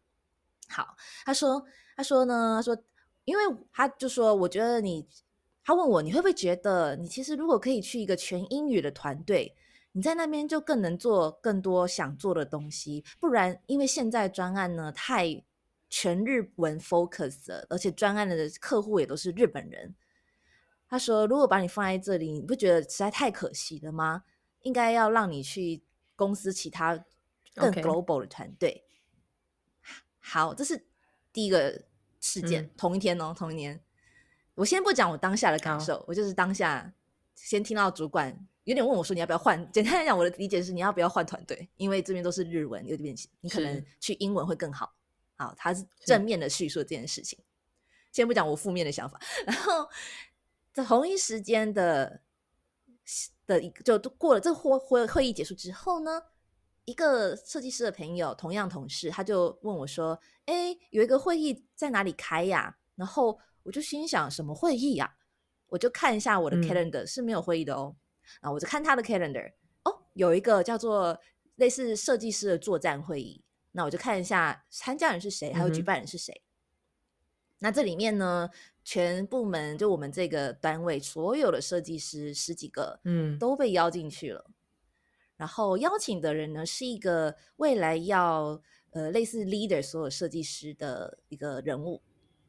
[0.68, 2.76] 好，他说，他说呢，他说，
[3.24, 5.04] 因为他就说，我觉得你，
[5.70, 9.54] 他问我，你会不会觉得你其实如果可以去一个全英语的团队，
[9.92, 15.44] 你在那边就更能做更多想做的东西，不然因为现在专案呢太
[15.88, 19.94] 全日文 focus 了，而且专案的客户也都是日本人。
[20.88, 24.24] 他说，如果把你放在这里，你不觉得实在太可惜了吗？
[24.62, 25.84] 应该要让你去
[26.16, 27.04] 公司其他
[27.54, 28.82] 更 global 的团队。
[30.18, 30.84] 好，这是
[31.32, 31.84] 第一个
[32.18, 33.80] 事件，嗯同一天哦，同一年。
[34.54, 36.92] 我先不讲我当下的感受，我就是当下
[37.34, 39.70] 先听到主管有点问我说你要不要换。
[39.72, 44.94] 简单来讲，我的理解是你要不要换团队，因为这边都是日文，有点你可能去英文会更好。
[45.36, 47.38] 好，他是正面的叙述这件事情。
[48.12, 49.88] 先不讲我负面的想法，然后
[50.72, 52.20] 在同一时间的
[53.46, 56.22] 的一个就过了这会会会议结束之后呢，
[56.84, 65.16] 一个设计师的朋友，同样同事，他就问我说：“哎，有一个会议在哪里开呀？”然后我就心想：“什么会议呀？”
[65.68, 67.94] 我就看一下我的嗯 calendar、是没有会议的哦。
[68.40, 69.52] 然后我就看他的 calendar，
[69.84, 71.18] 哦，有一个叫做
[71.56, 73.44] 类似设计师的作战会议。
[73.72, 76.42] 那我就看一下参加人是谁，还有举办人是谁。
[77.60, 78.50] 那这里面呢，
[78.82, 84.50] 全部门就我们这个单位所有的设计师十几个，嗯都被邀进去了。
[85.36, 92.02] 然后邀请的人呢，是一个未来要呃类似 leader 所有设计师的一个人物。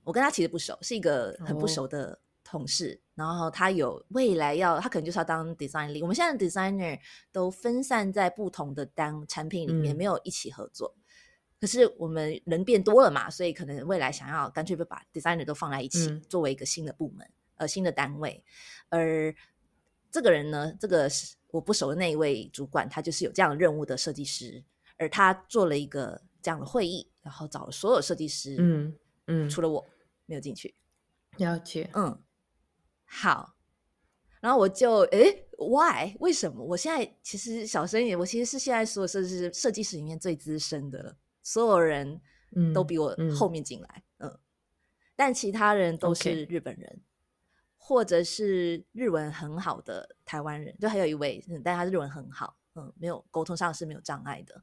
[0.03, 2.99] 我跟他其实不熟，是一个很不哦熟的同事。
[3.13, 6.01] 然后他有未来要，他可能就是要当 design lead。
[6.01, 6.99] 我们现在的 designer
[7.31, 10.95] 都分散在不同的单产品里面，嗯没有一起合作。
[11.59, 18.43] 可是我们人变多了嘛，所以可能未来想要干脆就把 designer 都放在一起，嗯作为一个新的部门，呃，新的单位。
[18.89, 19.33] 而
[20.09, 24.63] 这个人呢，这个是我不熟的那一位主管，他就是有这样的任务的设计师，
[24.97, 28.97] 而他做了一个这样的会议，然后找了所有设计师，嗯
[29.31, 29.87] 嗯，除了我
[30.25, 30.75] 没有进去。
[31.37, 31.89] 了解。
[31.93, 32.21] 嗯，
[33.05, 33.55] 好，
[34.41, 36.61] 然后我就诶 why 为什么？
[36.63, 42.19] 我现在其实小声一点，我其实是现在所有设计师设计师里面最资深的了，所有人
[42.73, 43.33] 都嗯比我嗯。
[43.33, 44.37] 后面进来，嗯。
[45.15, 47.01] 但其他人都是日本人
[47.77, 54.61] 或者是日文很好的台湾人，就还有一位，嗯但他日文很好，嗯，没有沟通上是没有障碍的，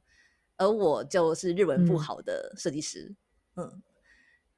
[0.57, 1.99] 而我就是日文不嗯。
[1.99, 3.15] 好的设计师，
[3.55, 3.81] 嗯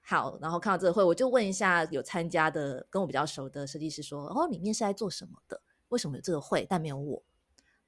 [0.04, 5.62] 好，然后看到这个会，我就问一下有参加的跟我比较熟的设计师说：“哦，里面是在做什么的？
[5.90, 7.24] 为什么有这个会，但没有我？”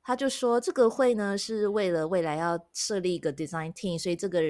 [0.04, 4.42] 他就说：“这个会呢，是为了未来要设立一个 design team，所以这个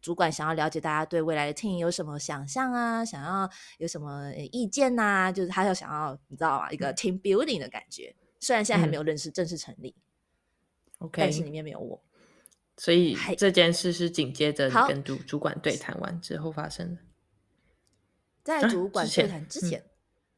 [0.00, 6.70] 主管想要了解大家对未来的 team 有什么想象啊，想要有什么意见呐，就是他要想要你知道吗？
[6.70, 8.14] 一个 team building 的感觉。
[8.40, 9.96] 虽然现在还没有认识正式成立
[10.98, 12.02] ，OK，但是里面没有我。”
[12.78, 17.02] 所以这件事是紧接着跟主主管对谈完之后发生的，
[18.44, 19.84] 在主管对谈之前，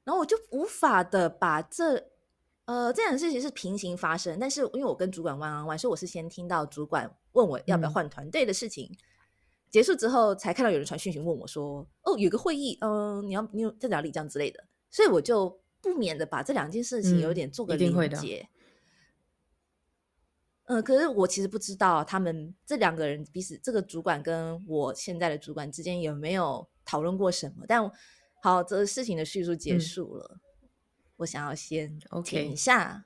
[0.05, 2.03] 然后我就无法的把这
[2.64, 8.90] 呃这件事情是平行发生，但是因为我跟主管弯弯弯，所以我是先听到主管问我要不要换团队的事情，
[9.70, 14.11] 结束之后才看到有人传讯息问我说：“哦，有个会议，嗯，你要你有在哪里？
[14.11, 18.48] 这样之类的。”所以我就不免的把这两件事情有点做个连接。
[18.55, 18.60] 嗯，
[20.83, 27.65] 可是我其实不知道他们这两个人彼此，这个主管跟我现在的主管之间有没有讨论过什么。
[27.67, 27.91] 但
[28.43, 30.39] 好，这个事情的叙述结束了，
[31.17, 33.05] 我想要先停一下。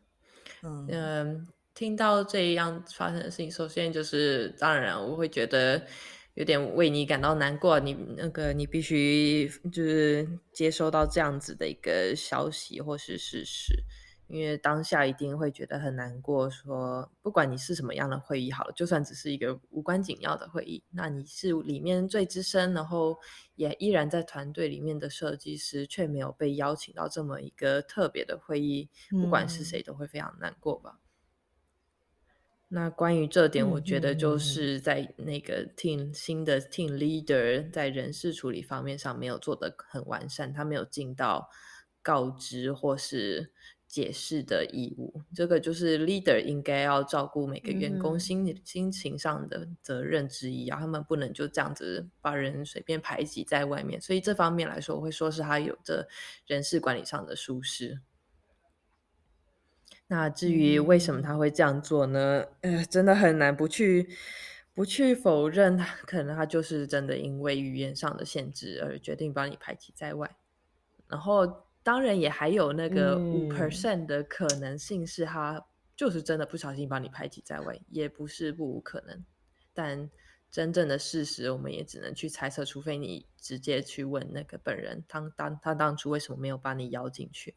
[0.62, 5.86] 嗯，听到这样发生的事情，首先就是当然我会觉得
[6.34, 7.80] 有点为你感到难过。
[7.80, 13.82] 你那个你必须就是接收到这样子的一个消息或是事实。
[14.26, 23.18] 因为当下一定会觉得很难过，说不管你是什么样的会议，好了，就算只是一个无关紧要的会议，那你是里面最资深，然后
[23.54, 30.98] 也依然在团队里面的设计师，却没有被邀请到这么一个特别的会议，不管是谁都会非常难过吧。
[32.68, 41.50] 那关于这点，我觉得就是在那个 team 新的 team leader 在人事处理方面上没有做得很完善，他没有尽到
[42.02, 43.52] 告知或是。
[43.94, 50.80] 解释的义务，这个就是 leader 应该要照顾每个员工心心情上的责任之一啊。
[50.80, 54.00] 他们不能就这样子把人随便排挤在外面。
[54.00, 56.08] 所以这方面来说，我会说是他有着
[56.44, 58.00] 人事管理上的疏失。
[60.08, 62.46] 那至于为什么他会这样做呢？
[62.62, 64.08] 呃，真的很难不去
[64.74, 70.34] 不去否认，他可能他就是真的因为语言上的限制而决定把你排挤在外，
[71.06, 71.63] 然后。
[71.84, 79.22] 当然也还有那个五 percent 的可能性，是他就是真的不小心把你排挤在外，也不是不无可能。
[79.74, 80.10] 但
[80.50, 87.54] 真正的事实，我们也只能去猜测，除非你直接去问那个本人，他当他当初为什么没有把你邀进去？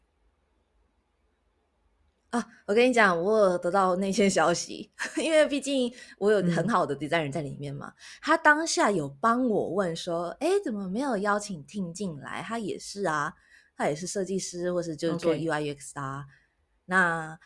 [2.28, 7.94] 啊，我跟你讲，我有得到那些消息， 因为毕竟我有很好的 designer 在里面嘛。
[8.20, 13.34] 他当下有帮我问说：“哎，怎么没有邀请听进来？”他也是啊。
[13.78, 16.26] 他也是设计师，或是就是做 UI UX 啊。
[16.86, 17.38] 那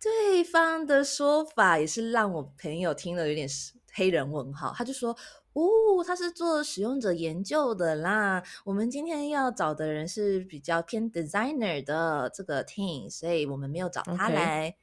[0.00, 3.46] 对方的说法也是让我朋友听了有点
[3.92, 4.72] 黑人问号。
[4.74, 5.14] 他就说
[5.52, 8.42] ：“哦，他是做使用者研究的啦。
[8.64, 14.74] 我们今天要找的人是比较偏 designer 的这个 team，所以我们没有找他来。”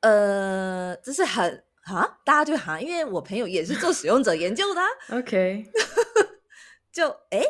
[0.00, 4.80] 呃，这是很啊，大家就好，因为我朋友也是做使用者研究的。
[5.10, 5.70] OK，
[6.90, 7.42] 就哎。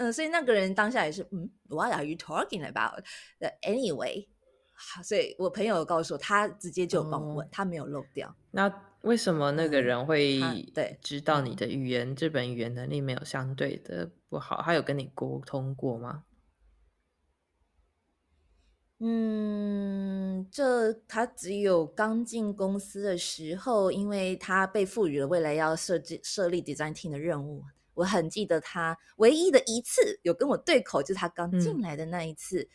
[0.00, 3.04] 嗯，所以那个人当下也是，嗯，What are you talking about?
[3.60, 4.26] Anyway，
[4.72, 8.34] 好，所以我朋友告诉我，他直接就帮我问，他没有漏掉。
[8.50, 10.40] 那为什么那个人会
[10.74, 14.62] 对知道你的语言，这本语言能力没有相对的不好？
[14.62, 16.24] 他有跟你沟通过吗？
[19.00, 27.62] 嗯，这他只有刚进公司的时候，因为他被赋予了未来要设计设立 design team 的任务。
[28.00, 32.66] 我很记得他唯一的一次有跟我对口，就是他刚进来的那一次，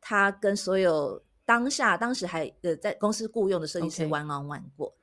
[0.00, 4.94] 他跟所有当下当时还呃在公司雇佣的设计师 one on one 过。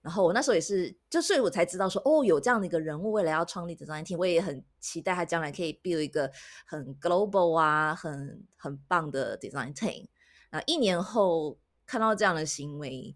[0.00, 6.30] 然后我那时候也是，就所以我才知道说，哦，有这样的一个人物，未来要创立 design team，我也很期待他将来可以 build 一个
[6.64, 10.06] 很 global 啊，很很棒的 design team。
[10.50, 13.14] 那一年后看到这样的行为，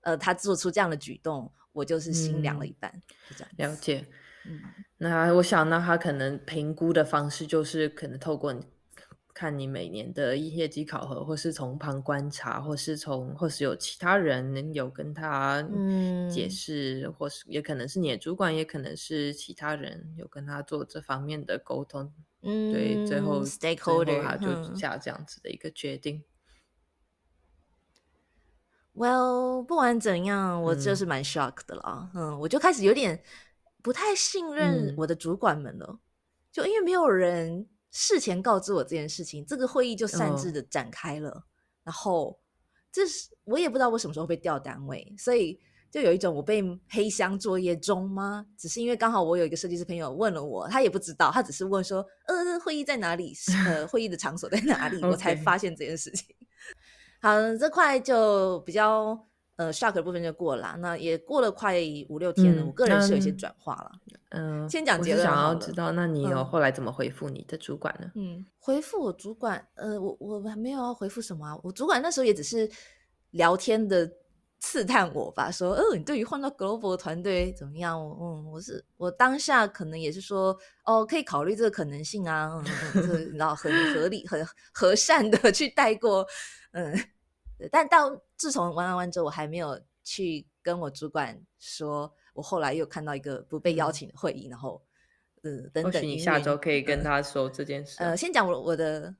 [0.00, 2.90] 呃，他做出这样的举动，我就是心凉了一半，
[3.28, 4.04] 就这样了解。
[4.44, 4.60] 嗯，
[4.98, 8.54] 那我想，那他可能评估的方式就是可能透过
[9.34, 15.62] 看你每年的业绩考核，或是从旁观察，或是从或是有其他人有跟他
[16.30, 22.12] 解释，或是也可能是你的主管，也可能是其他人有跟他做这方面的沟通。
[22.42, 26.22] 嗯，对，最后 stakeholder 他就下这样子的一个决定。
[28.94, 32.10] Well，不管怎样，我就是蛮 shock 的了。
[32.14, 33.22] 嗯，我就开始有点。
[33.82, 35.98] 不太信任我的主管们了，
[36.52, 41.44] 就因为没有人事前告知我这件事情，这个会议就擅自的展开了。
[41.84, 42.38] 然后，
[42.92, 45.58] 这是我也不知道我什么时候被调单位，所以
[45.90, 48.46] 就有一种我被黑箱作业中吗？
[48.56, 53.34] 只是因为刚好我有一个设计师朋友问了我，他也不知道，他只是问说，呃，会议在哪里？
[53.66, 55.02] 呃， 会议的场所在哪里？
[55.02, 56.34] 我才发现这件事情。
[57.20, 59.18] 好，这块就比较
[59.56, 61.76] 呃 shock 的部分就过了，那也过了快
[62.08, 62.64] 五六天了。
[62.64, 63.92] 我个人是有一些转化了。
[64.30, 65.26] 嗯，先讲结论。
[65.26, 68.10] 想要知道，那你有后来怎么回复你的主管呢？
[68.14, 71.58] 嗯，回复我主管，呃，我我还没有要回复什么啊。
[71.62, 72.70] 我主管那时候也只是
[73.30, 74.10] 聊天的。
[74.64, 77.98] 刺探我吧，说，哦，你对于换到 global 团队怎么样？
[77.98, 82.48] 嗯，我是我当下可能也是说，哦，可以考虑这个可能性啊，
[82.94, 84.40] 嗯，然后很合理、很
[84.72, 86.24] 和善的去带过，
[86.74, 86.96] 嗯，
[87.70, 94.82] 但到自从玩完完之后，我还没有去跟我主管说，我后来又看到一个不被邀请的会议，然后，
[95.42, 97.96] 呃，等等，你下周可以跟他说这件事。
[97.98, 99.14] 呃，先讲我我的，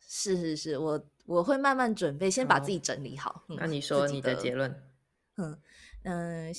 [0.00, 1.02] 是是是，我。
[1.28, 3.44] 我会慢慢准备，先把自己整理好。
[3.48, 4.74] 那你说你的结论？
[5.36, 5.60] 嗯
[6.04, 6.54] 嗯，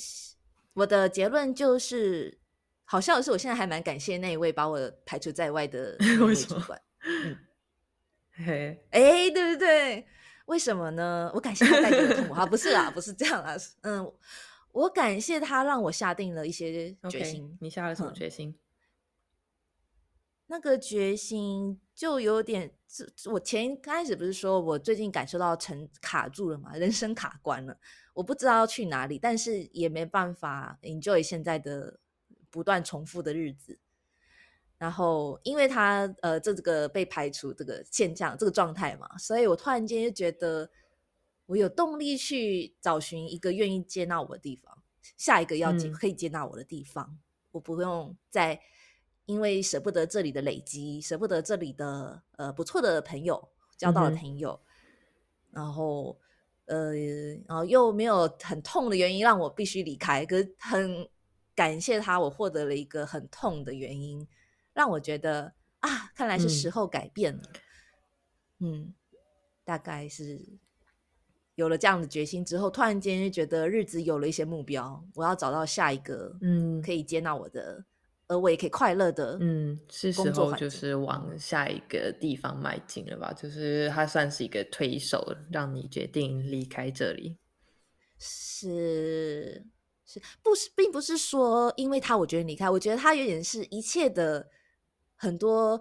[0.74, 2.38] 我的结论就是，
[2.84, 5.96] 好笑的是，我现在还蛮感谢那一位把我排除在外的
[6.46, 6.80] 主管。
[7.02, 7.36] 嗯，
[8.46, 10.06] 嘿，哎，对对对，
[10.46, 11.30] 为什么呢？
[11.34, 12.34] 我感谢他带给我痛苦。
[12.34, 13.54] 哈，不是啦，不是这样啊。
[13.82, 14.12] 嗯，
[14.72, 17.56] 我感谢他让我下定了一些决心。
[17.60, 18.58] 你下了什么决心？
[20.46, 22.72] 那个决心就有点，
[23.30, 27.78] 我前开始不是说我最近感受到成卡住了嘛，人生卡关了，
[28.14, 32.00] 我不知道要去哪里，但是也没办法 enjoy 现在的
[32.50, 33.78] 不断重复的日子。
[34.80, 40.70] 然后因为他呃这这个被排除这个现象这个状态嘛，所以我突然间就觉得
[41.44, 44.82] 我有动力去找寻一个愿意接纳我的地方，
[45.18, 47.18] 下一个要接可以接纳我的地方，
[47.52, 48.60] 我不用再。
[49.26, 54.58] 因为舍不得这里的累积，舍不得这里的呃不错的朋友交到了朋友，
[55.52, 56.18] 然后
[56.64, 56.92] 呃，
[57.46, 61.08] 然后又没有很痛的原因让我必须离开，可是很
[61.54, 64.26] 感谢他，我获得了一个很痛的原因，
[64.80, 67.42] 让我觉得啊，看来是时候改变了。
[68.60, 68.94] 嗯，
[69.62, 70.40] 大概是
[71.54, 77.84] 有了这样的决心之后，突然间就觉得日子有了一些目标，我要找到下一个嗯可以接纳我的。
[78.26, 83.32] 而我也可以快乐的，嗯，是时候就是往下一个地方迈进了吧？
[83.32, 87.36] 就是它算是一个推手，让你决定离开这里。
[88.20, 89.66] 是
[90.06, 94.48] 是，不是，并不是说因为他我觉得离开，我觉得他有点是一切的
[95.20, 95.78] 很多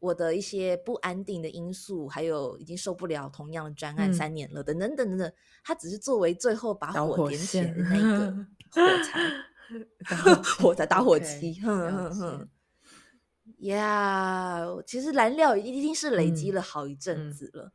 [0.00, 5.30] 我的一些不安定的因素，还有已经受不了同样的专案三年了等等等等，
[5.62, 9.30] 他只是作为最后把火点起来的那个火柴。
[10.58, 12.48] 火柴 打火机，哼哼哼，
[13.58, 17.72] 呀，其实燃料一定是累积了好一阵子了。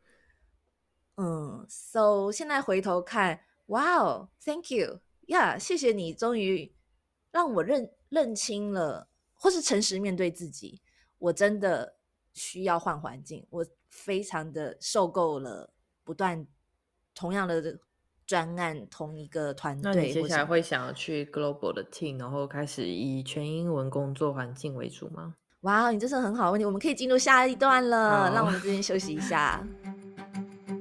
[1.18, 6.74] 嗯，so 现在回头看，哇哦，thank you，呀，谢谢你，终于
[7.32, 10.82] 让我认认清了，或是诚实面对自己，
[11.24, 11.96] 我真的
[12.34, 16.46] 需要换环境，我非常的受够了不断
[17.16, 17.80] 同样的。
[18.26, 25.36] 专案同一个团队，那你接下来会想要去 global 的 team，然后开始以全英文工作环境为主吗？
[25.62, 28.32] 哇，你这是很好的问题，我们可以进入下一段了。
[28.34, 29.62] 让我们这边休息一下。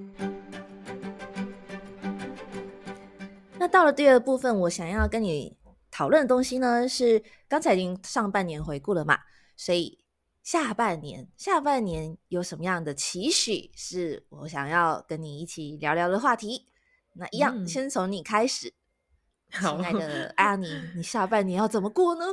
[3.59, 5.57] 那到了第二部分，我想要跟你
[5.90, 9.18] 讨论的东西呢，是刚才已经上半年回顾了嘛，
[9.57, 9.99] 所以
[10.43, 16.66] 下半年下半年有什么样的期许，是我想要跟你一起聊聊的话题。
[17.14, 18.72] 那一样，先从你开始，
[19.53, 20.66] 亲爱的阿尼，
[20.97, 22.24] 你下半年要怎么过呢？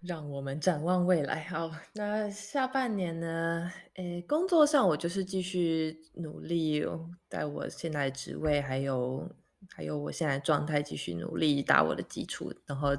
[0.00, 1.44] 让我们展望未来。
[1.44, 3.70] 好，那下半年呢？
[3.94, 6.84] 诶，工作上我就是继续努力，
[7.28, 9.30] 在我现在的职位还有。
[9.74, 12.90] 还有我现在状态，继续努力打我的基础，然后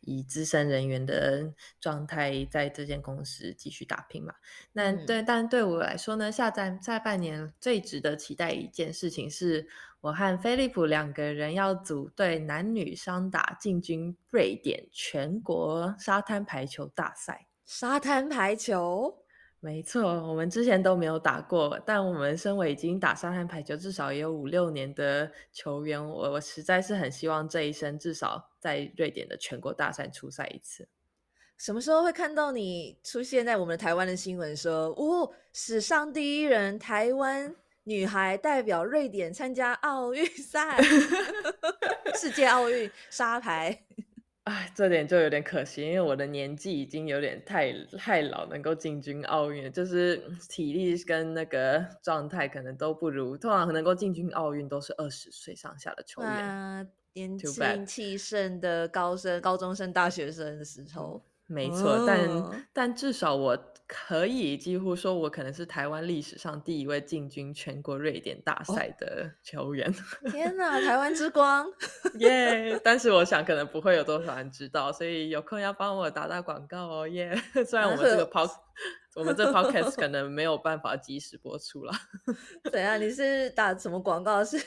[0.00, 4.34] 以资深人员的状态在这间公司继续打拼嘛。
[4.72, 9.66] 那对，但对我来说呢，下在下半年最值得期待一件事情，是
[10.00, 17.46] 我和菲利普两个人要组队男女双打进军瑞典全国沙滩排球大赛。
[17.64, 19.24] 沙滩排球。
[19.60, 30.88] 没错，我们之前都没有打过，但我们身为已经打沙滩排球至少也有五六年的球员，我我实在是很希望这一生至少在瑞典的全国大赛出赛一次。
[31.56, 34.56] 什么时候会看到你出现在我们台湾的新闻？
[34.56, 37.52] 说哦，史上第一人，台湾
[37.82, 40.80] 女孩代表瑞典参加奥运赛，
[42.14, 43.82] 世界奥运沙排。
[44.48, 50.16] 哎，这点就有点可惜，因为我的年纪已经有点太太老，能够进军奥运，就是
[50.48, 53.36] 体力跟那个状态可能都不如。
[53.36, 56.90] 通常能够进军奥运都是二十岁上下的球员。
[57.12, 61.22] 年轻气盛的高生、高中生、大学生的时候。
[61.48, 69.90] 没错，但哦但至少我可以几乎说，我可能是台湾历史上第一位进军全国瑞典大赛的球员，
[70.30, 71.66] 天哪，台湾之光！
[72.20, 72.78] 耶！
[72.84, 77.34] 但是我想可能不会有多少人知道，所以有空要帮我打打广告哦，耶！
[77.66, 78.50] 虽然我们这个 pod
[79.16, 81.98] 我们这 podcast 可能没有办法及时播出啦。
[82.70, 83.00] 怎样？
[83.00, 84.44] 你是打什么广告？
[84.44, 84.58] 是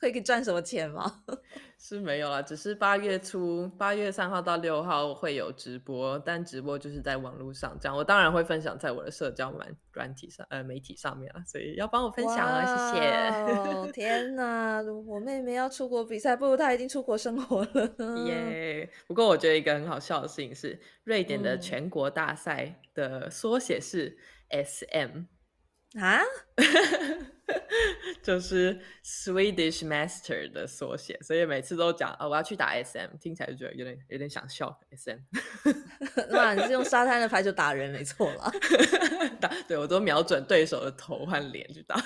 [0.00, 1.22] 会赚什么钱吗？
[1.78, 7.96] 是没有啦，只是八月初，八月三号到六号会有直播，但直播就是在网络上这样。
[7.96, 13.92] 我当然会分享在我的社交软软体上，呃，媒体上面了，所以要帮我分享啊，谢谢。
[13.92, 18.26] 天哪，我妹妹要出国比赛，不如她已经出国生活了。
[18.26, 24.18] 耶不过我觉得一个很好笑的事情是，瑞典的嗯全国大赛的缩写是
[24.50, 25.24] SM，
[25.98, 26.20] 啊！
[28.22, 35.18] 就是 Swedish Master 的缩写，所以每次都讲啊、我要去打 SM，听起来就觉得有点有点想笑 SM。
[36.30, 38.52] 那你是用沙滩的排球打人，没错啦。
[39.40, 41.96] 打对我都瞄准对手的头和脸去打。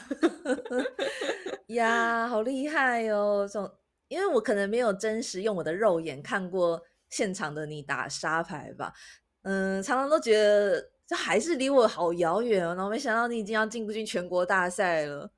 [1.69, 3.49] 呀，好厉害哦！
[3.51, 3.71] 这种，
[4.09, 8.93] 因为我可能没有真实用我的肉眼看过现场的你打沙排吧，
[9.43, 12.75] 嗯，常常都觉得这还是离我好遥远哦。
[12.75, 15.31] 然后没想到你已经要进不进全国大赛了，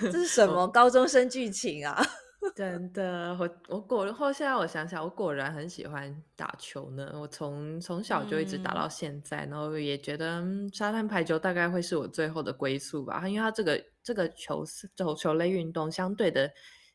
[0.00, 2.00] 这是 什么高中生剧情啊？
[2.54, 7.10] 真的，我我果后现在我想想，我果然很喜欢打球呢。
[7.14, 13.28] 我从从小就一直打嗯到现在，然后也觉得、嗯、沙滩排球大概会是我最后的归宿吧。
[13.28, 14.64] 因为它这个这个球
[14.96, 16.48] 球球类运动相对的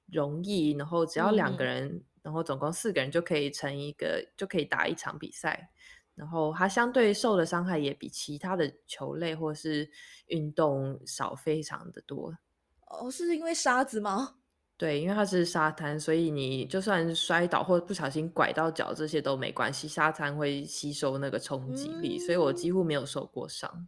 [0.09, 5.69] 容易，然后只要两个嗯人，然后总共四个人就可以成一个，就可以打一场比赛。
[6.15, 9.89] 然后它相对受的伤害也比其他的球类或是
[10.27, 12.33] 运动少非常的多。
[12.87, 14.35] 哦，是因为沙子吗？
[14.75, 23.87] 对，因为它是沙滩，所以你就算摔倒或不小心拐到脚，这些都没关系，沙滩会吸收那个冲击力，所以我几乎没有受过伤。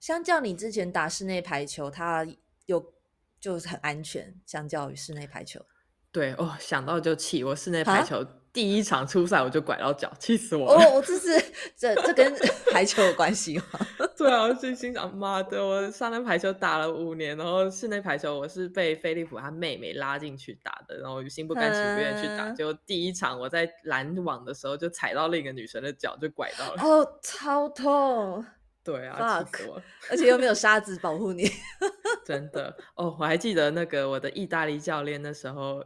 [0.00, 2.26] 相较你之前打室内排球，它
[2.66, 2.94] 有
[3.38, 5.64] 就是很安全，相较于室内排球。
[6.10, 10.84] 对哦，想到就气，我室内排啊球第一场初赛我就拐到脚，气死我了。
[10.84, 11.28] 哦，我这是
[11.76, 12.34] 这这跟
[12.72, 13.64] 排球有关系吗？
[14.16, 26.82] 对啊，我就心想，妈的，我沙滩排球打了五年，然后室内排球我是被菲利普他妹妹拉进去打的，然后心不甘情不愿去打，嗯结果第一场我在拦网的时候就踩到另一个女生的脚，就拐到了。
[26.82, 28.44] 哦，超痛，
[28.82, 29.82] 对啊，气 fuck 死我！
[30.10, 31.48] 而且又没有沙子保护你。
[32.26, 35.84] 真的哦，我还记得那个我的意大利教练那时候，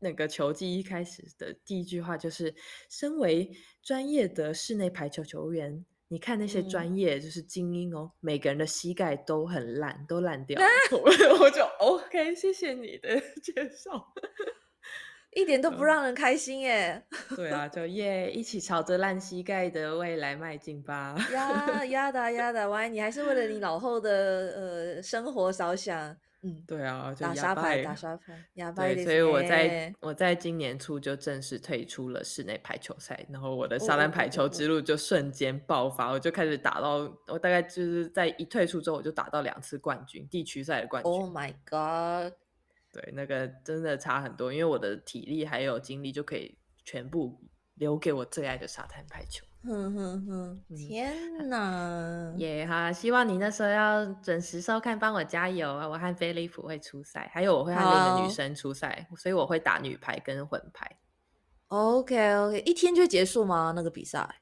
[0.00, 2.54] 那个球技一开始的第一句话就是：
[2.88, 3.50] 身为
[3.82, 10.66] 专业的室内排球球员，你看那些嗯专业就是精英哦，每个人的膝盖都很烂，都烂掉了。
[10.92, 14.12] 我 我就 OK，谢谢你的 介绍。
[15.32, 17.00] 一点都不嗯让人开心耶！
[17.36, 21.14] 对啊，就耶，一起朝着烂膝盖的未来迈进吧。
[21.32, 41.12] 呀呀的呀的，喂，你还是为了你老后的呃生活着想，嗯，对啊，就哑打沙排，打沙排，哑 巴对，所以我在我在今年初就正式退出了室内排球赛，然后我的沙滩排球哦之路就瞬间爆发，我就开始打到我大概就是在一退出之后，我就打到两次冠军，地区赛的冠军。
[41.12, 42.32] ，Oh my God，
[42.90, 47.38] 对，那个真的差很多，因为我的体力还有精力就可以全部
[47.74, 49.44] 留给我最爱的沙滩排球。
[49.62, 52.32] 哼哼哼，嗯天哪！
[52.36, 52.90] 也、哈！
[52.90, 55.86] 希望你那时候要准时收看，帮我加油啊！
[55.86, 60.90] 我和菲利普会出赛，还有我会和另一个女生出赛，所以我会打女排跟混排。
[61.68, 63.72] OK OK，一天就结束吗？
[63.76, 64.36] 那个比赛？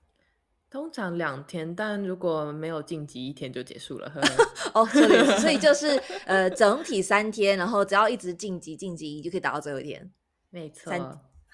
[0.70, 4.12] 通常两天，但如果没有晋级，一天就结束了。
[4.72, 10.12] 哦，这里，所以就是呃，整体三天，然后只要一直晋级晋级，就可以打到最后一天。
[10.50, 11.00] 没错，三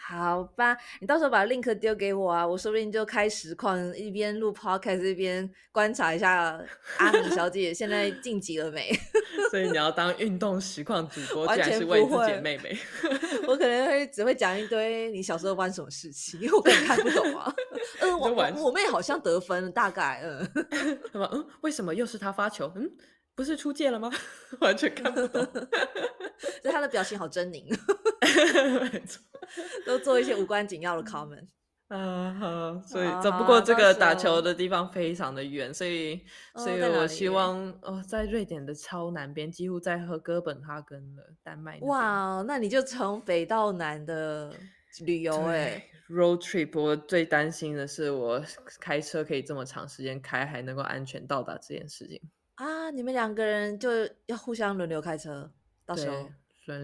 [0.07, 6.61] 好吧，你到时候把 link 丢给我啊，我说不定就开实况，一边录 podcast 一边观察一下
[6.99, 8.93] 阿米小姐现在晋级了没。
[9.51, 12.77] 所以你要当运动实况主播，完全是为自己妹妹。
[13.49, 17.55] 我可能会只会讲一堆你小时候玩什么事情，因为我根本看不懂啊。
[18.01, 20.45] 嗯， 我我我妹好像得分了，大概嗯。
[21.13, 22.71] 什么，嗯，为什么又是她发球？
[22.77, 22.91] 嗯，
[23.35, 24.11] 不是出界了吗？
[24.61, 25.45] 完全看不懂。
[26.63, 27.69] 所以她的表情好狰狞，
[28.93, 29.23] 没错。
[29.87, 31.47] 都做一些无关紧要的 comment。
[31.89, 36.25] 啊，好，所以只不过这个打球的地方非常的远，所以
[36.57, 41.79] 所以我希望哦，在瑞典的超南边，几乎在和哥本哈根了，丹麦。
[41.83, 44.53] 哇，那你就从北到南的
[45.05, 48.43] 旅游哎、，road trip，我最担心的是我
[48.81, 52.19] 开车可以这么长时间开，还能够安全到达这件事情。
[52.55, 53.91] 啊，你们两个人就
[54.27, 55.51] 要互相轮流开车，
[55.85, 56.31] 到时候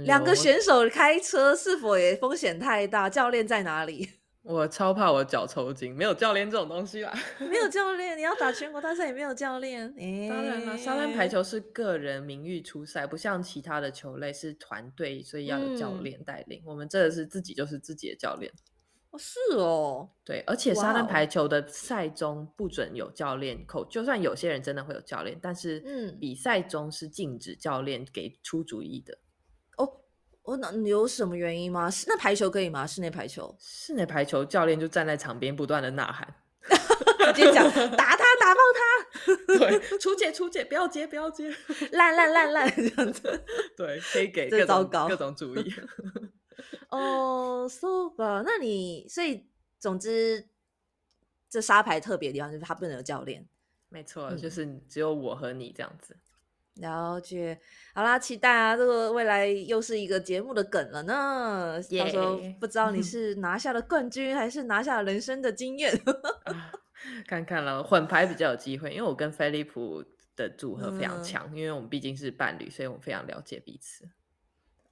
[0.05, 3.09] 两个选手开车是否也风险太大？
[3.09, 4.11] 教练在哪里？
[4.43, 7.13] 我超怕我脚抽筋，没有教练这种东西啦。
[7.39, 9.95] 没有 教练，你要打全国大赛也没有教练。
[10.29, 16.63] 当然了，沙滩排球是个人名誉出赛，不像其他的球类是团队，所以要有教嗯练带领。
[16.65, 18.51] 我们这个是自己就是自己的教练。
[19.11, 29.19] 哦，是哦，对，而且沙滩排球的赛中不准有教练扣，就算有些人真的会有教练，但是嗯比赛中是禁止教练给出主意的。
[29.79, 30.01] 哦，
[30.43, 31.91] 我那有什么原因吗？
[31.91, 32.87] 是那排球可以吗？
[32.87, 36.33] 室内排球室内排球教练就站在场边不断的呐喊，
[37.35, 37.65] 直接讲
[37.97, 43.45] 打他打爆他 对， 出界出界，不要接不要接，他，烂烂烂烂这样子。
[43.77, 45.75] 对，可以给这各种糟糕各种主意。
[46.91, 49.47] 哦，so 吧，那你所以
[49.79, 50.49] 总之，
[51.49, 53.47] 这沙排特别的地方就是他不能有教练。
[53.89, 56.17] 没错，嗯就是只有我和你这样子。
[56.75, 57.61] 了解，
[57.93, 58.77] 好啦，期待啊！
[58.77, 61.79] 这个未来又是一个节目的梗了呢。
[61.99, 65.93] 到时候不知道你 是拿下了冠军，还是拿下了人生的经验。
[66.45, 66.73] 啊，
[67.27, 70.03] 看看了，混排比较有机会，因为我跟飞利浦
[70.37, 74.09] 的组合非常嗯强，因为我们毕竟是伴侣，所以我们非常了解彼此。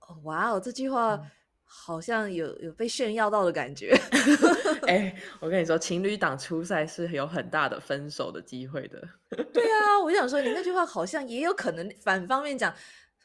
[0.01, 1.31] 哦哇哦，这句话嗯
[1.71, 3.95] 好像有有被炫耀到的感觉。
[4.89, 9.01] 哎、我跟你说，情侣档初赛是有很大的分手的机会的。
[9.53, 12.75] 对啊，我就想说，你那句话好像也有可能反方面讲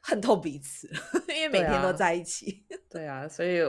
[0.02, 0.89] 恨透彼此，
[1.30, 2.66] 因为每天都啊在一起。
[2.89, 3.62] 对啊，所以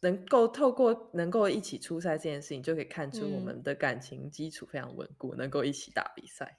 [0.00, 6.58] 能够透过能够一起出赛这件事情，就可以看出我嗯们的感情基础非常稳固，能够一起打比赛。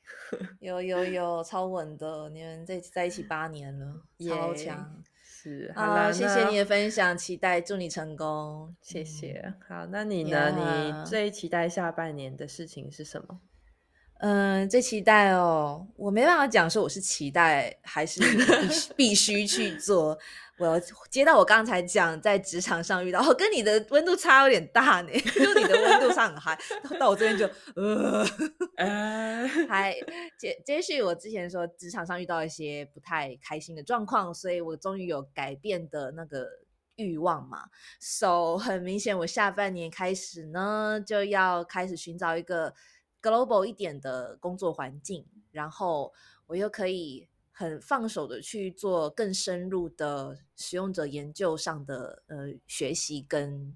[0.60, 5.04] 有有有，超稳的，你们在在一起八年了，超强。
[5.44, 8.74] 是，好谢谢你的分享，期待祝你成功。
[8.82, 9.06] 谢嗯。
[9.06, 9.54] 谢。
[9.68, 10.30] 好，那你呢？
[10.32, 13.42] 呀你最期待下半年的事情是什么？
[14.26, 18.22] 嗯，最期待哦，我没办法讲说我是期待还是
[18.96, 20.18] 必 须去做。
[20.58, 26.58] 我接到我刚才讲在职场上遇到，哦，跟你的温度差有点大呢，就你的温度上很嗨，
[26.90, 27.46] 到到我这边就
[27.76, 28.26] 呃，
[28.78, 29.94] 呃， 还
[30.40, 36.48] 接接续我之前说职场上遇到一些不太开心的状况，所以我终于有改变的那个
[36.96, 37.66] 欲望嘛。
[38.00, 42.74] So 很明显，我下半年开始呢，就要开始寻找一个
[43.24, 46.14] global 一点的工作环境，然后
[46.46, 53.76] 我又可以很放手的去做更深入的使用者研究上的呃学习跟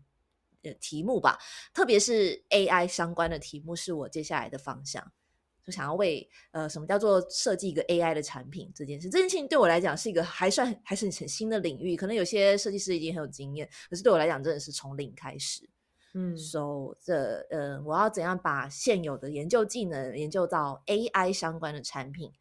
[0.64, 1.40] 呃题目吧，
[1.74, 5.12] 特别是 AI 相关的题目是我接下来的方向。
[5.64, 15.70] 就想要为呃什么叫做设计一个 AI 的产品这件事，这件事情对我来讲是一个还算还是很新的领域，可能有些设计师已经很有经验，可是对我来讲真的是从零开始。
[16.14, 22.32] 嗯，So 这呃，我要怎样把现有的研究技能研究到 AI 相关的产品？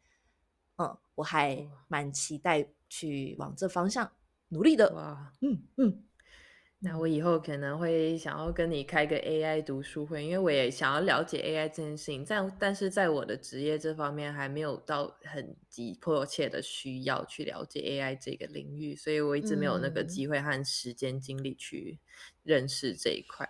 [0.77, 4.11] 嗯，我还蛮期待去往这方向
[4.49, 4.93] 努力的。
[4.93, 6.03] 哇，嗯嗯，
[6.79, 21.99] 那我以后可能会想要跟你开个 AI 读书会，因为我也想要了解 AI 这件事情，但但是在我的职业这方面还没有到很急迫切的需要去了解 AI 这个领域，所以我一直没有那个嗯机会和时间精力去
[22.43, 23.49] 认识这一块。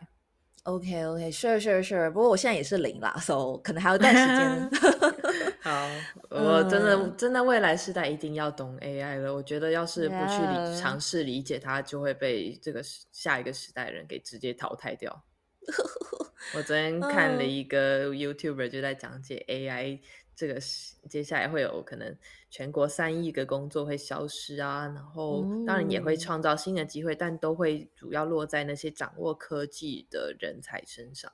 [0.67, 2.11] OK OK，sure sure sure。
[2.11, 4.69] 不过我现在也是零啦，so 可能还有一段时间。
[5.63, 5.87] 好，
[6.29, 9.33] 我真的、嗯真的未来时代一定要懂 AI 了。
[9.33, 12.81] 我觉得要是不去尝试理解它，就会被这个
[13.13, 15.23] 下一个时代人给直接淘汰掉。
[16.55, 19.99] 我昨天看了嗯一个 YouTuber 就在讲解 AI
[20.37, 22.15] 这个是接下来会有可能
[22.47, 31.31] 全国三亿个工作会消失啊，然后当然也会嗯创造新的机会，但都会主要落在那些掌握科技的人才身上。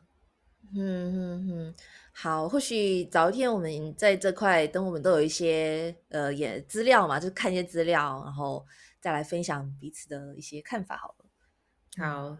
[0.73, 1.75] 嗯嗯嗯，
[2.13, 8.65] 好，或许早一天我们在这块，等我们都有一些呃也资料嘛，就看一些资料，然后
[9.01, 11.22] 再来分享彼此的一些看法好了。
[11.95, 12.35] 好，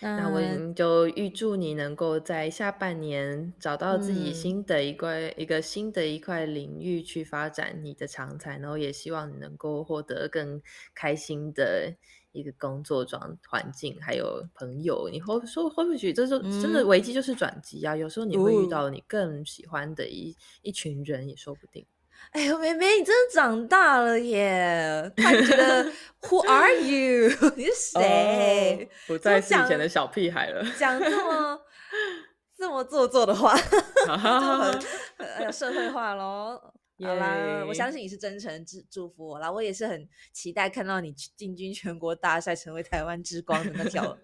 [0.00, 10.60] 那我们就预祝你能够在下半年找到自己嗯新的一块、一个新的一块领域去发展你的长才，然后也希望你能够获得更
[10.94, 11.96] 开心的
[12.32, 15.08] 一个工作状环境，还有朋友。
[15.10, 21.86] 你或说或许这就真的嗯危机就是转机啊，有时候你会遇哦到你更喜欢的一一群人也说不定。
[22.32, 25.10] 哎呦，妹妹，你真的长大了耶！
[25.16, 25.90] 突然觉得
[26.22, 27.30] Who are you？
[27.56, 28.84] 你是谁？
[28.84, 30.62] 哦不再是以前的小屁孩了。
[30.78, 31.60] 讲这么
[32.58, 34.80] 这么做作的话，就很
[35.16, 36.60] 呃社会化喽。
[37.00, 44.18] 好啦，我相信你是真诚祝祝福我啦，我也是很期待看到你进军全国大赛，成为台湾之光的那条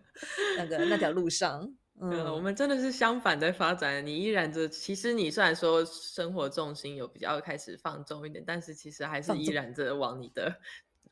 [0.58, 1.72] 那个那条路上。
[2.00, 4.04] 嗯，我嗯，们真的是相反在发展。
[4.04, 10.56] 你依然这，其实你虽然说生活重心有比较开始放纵一点，但是其实还是依然着往你的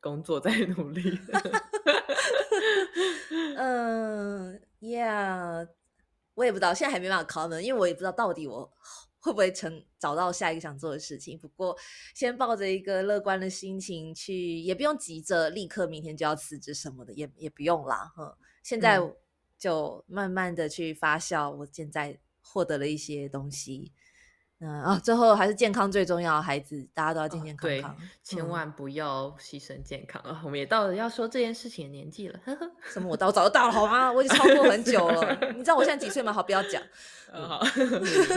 [0.00, 1.02] 工作在努力。
[3.56, 5.68] 嗯，Yeah，
[6.34, 8.68] 我也不知道，现在还没办法考呢，因为我也不知道到底我
[9.20, 11.38] 会不会成找到下一个想做的事情。
[11.38, 11.76] 不过，
[12.12, 18.10] 先抱着一个乐观的心情去，也不用急着立刻明天就要辞职什么的，也也不用啦。
[18.16, 19.00] 哼，现在
[19.62, 23.92] 就慢慢的去发酵，我现在获得了一些东西。
[24.58, 30.42] 嗯啊，最后还是健康最重要，孩子大家都要健健康康，千万不要牺牲健康啊！
[30.44, 32.70] 我们也到了要说这件事情的年纪了，呵呵。
[32.82, 33.08] 什么？
[33.08, 34.10] 我到早就到了好吗？
[34.12, 35.38] 我已经超过很久了。
[35.54, 36.32] 你知道我现在几岁吗？
[36.32, 36.82] 好，不要讲。
[37.32, 37.60] 好，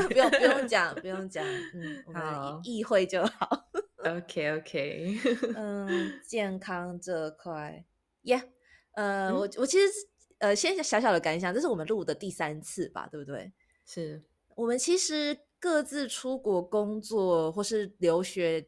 [0.10, 1.44] 不用不用讲，不用讲。
[1.74, 3.68] 嗯，我们意会就好。
[4.04, 5.20] OK OK。
[5.56, 7.84] 嗯，健康这块
[8.24, 8.44] ，Yeah。
[8.94, 9.94] 呃，我我其实
[10.46, 13.52] 呃，先小小的感想，这是我们录的第三次吧，对不对？
[13.86, 14.24] 是
[14.56, 15.38] 我们其实。
[15.58, 18.64] 各自出国工作或是留学，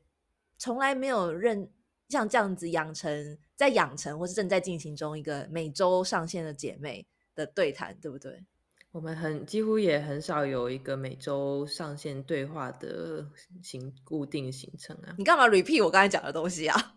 [0.57, 1.69] 从来没有认
[2.09, 7.05] 像这样子养成在养成或是正在进行中一个每周上线的姐妹
[7.35, 8.43] 的对谈，对不对？
[8.91, 13.23] 我们很几乎也很少有一个每周上线对话的
[13.61, 15.13] 行固定行程啊。
[15.19, 16.95] 你干嘛 repeat 我刚才讲的东西啊？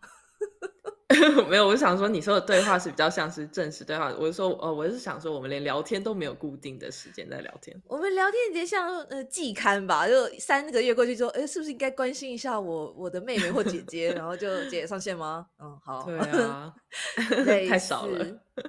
[1.50, 4.14] 没有，我想说你说的对话是比较像是正式对话。
[4.16, 7.76] 我是说，呃，我是想说，我们连聊天都没有固定的时间在聊天。
[7.88, 14.12] 我们聊天也像呃季刊吧，就三个月过去之后，哎，是不是应该关心一下我我的妹妹或姐姐？
[14.14, 15.46] 然后就姐姐上线吗？
[15.58, 16.04] 嗯，好。
[16.04, 16.72] 对啊，
[17.68, 18.24] 太少了。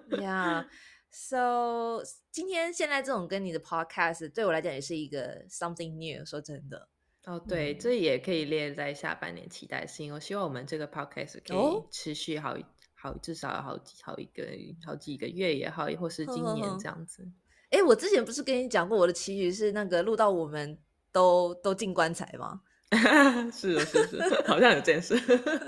[0.09, 6.25] Yeah，so 今天现在这种跟你的 podcast 对我来讲也是一个 something new。
[6.25, 6.87] 说真的。
[7.25, 10.11] 哦，对，这也可以列在下半年期待性。
[10.11, 12.57] 我希望我们这个 podcast 可以持续好
[12.95, 14.43] 好至少好几好一个
[14.83, 17.23] 好几个月也好，或是今年这样子。
[17.69, 20.75] 哎，我之前不是跟你讲过我的期许是那个录到我们
[21.11, 22.59] 都都进棺材吗？
[23.53, 25.15] 是是是，好像有件事。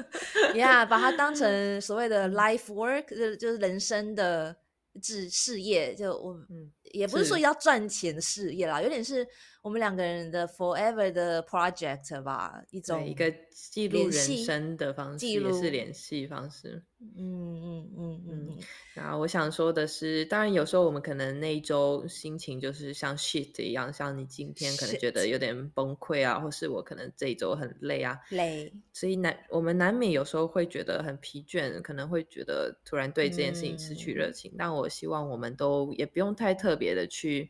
[0.58, 1.48] 呀，把它当成
[1.80, 4.56] 所谓的 life work，就就是人生的
[5.04, 5.94] 志事业。
[5.94, 9.28] 就我嗯，也不是说要赚钱的事业啦，有点是。
[9.64, 16.84] 我们两个人的 forever 的 project 吧，一种一个记录人生的方式，也是联系方式。
[17.00, 18.58] 嗯嗯嗯嗯。
[18.94, 28.70] 那我想说的是，当然有时候我们可能那一周心情就是像 shit 一样，像你今天可能觉得有点崩溃啊，或是我可能这一周很累啊，累。
[28.92, 34.54] 所以难，我们难免有时候会觉得很疲倦，可能会觉得突然对这件事情失去热情。
[34.58, 37.50] 但我希望我们都也不用太特别的去。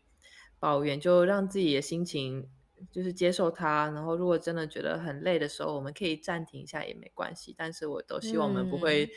[0.64, 2.47] 抱怨就让自己的心情
[2.89, 7.53] 就是接受它，然后如果真的觉得很累的时候，我们可以暂停一下也没关系。
[7.57, 9.09] 但是我都希望我们不会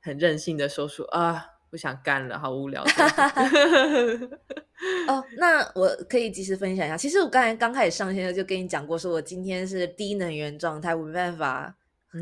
[0.00, 2.82] 很任性的说出啊不想干了，好无聊。
[5.06, 6.96] 哦， 那我可以及时分享一下。
[6.96, 11.76] 其实我刚才刚开始上线就跟你讲过，说我今天是低能源状态，我没办法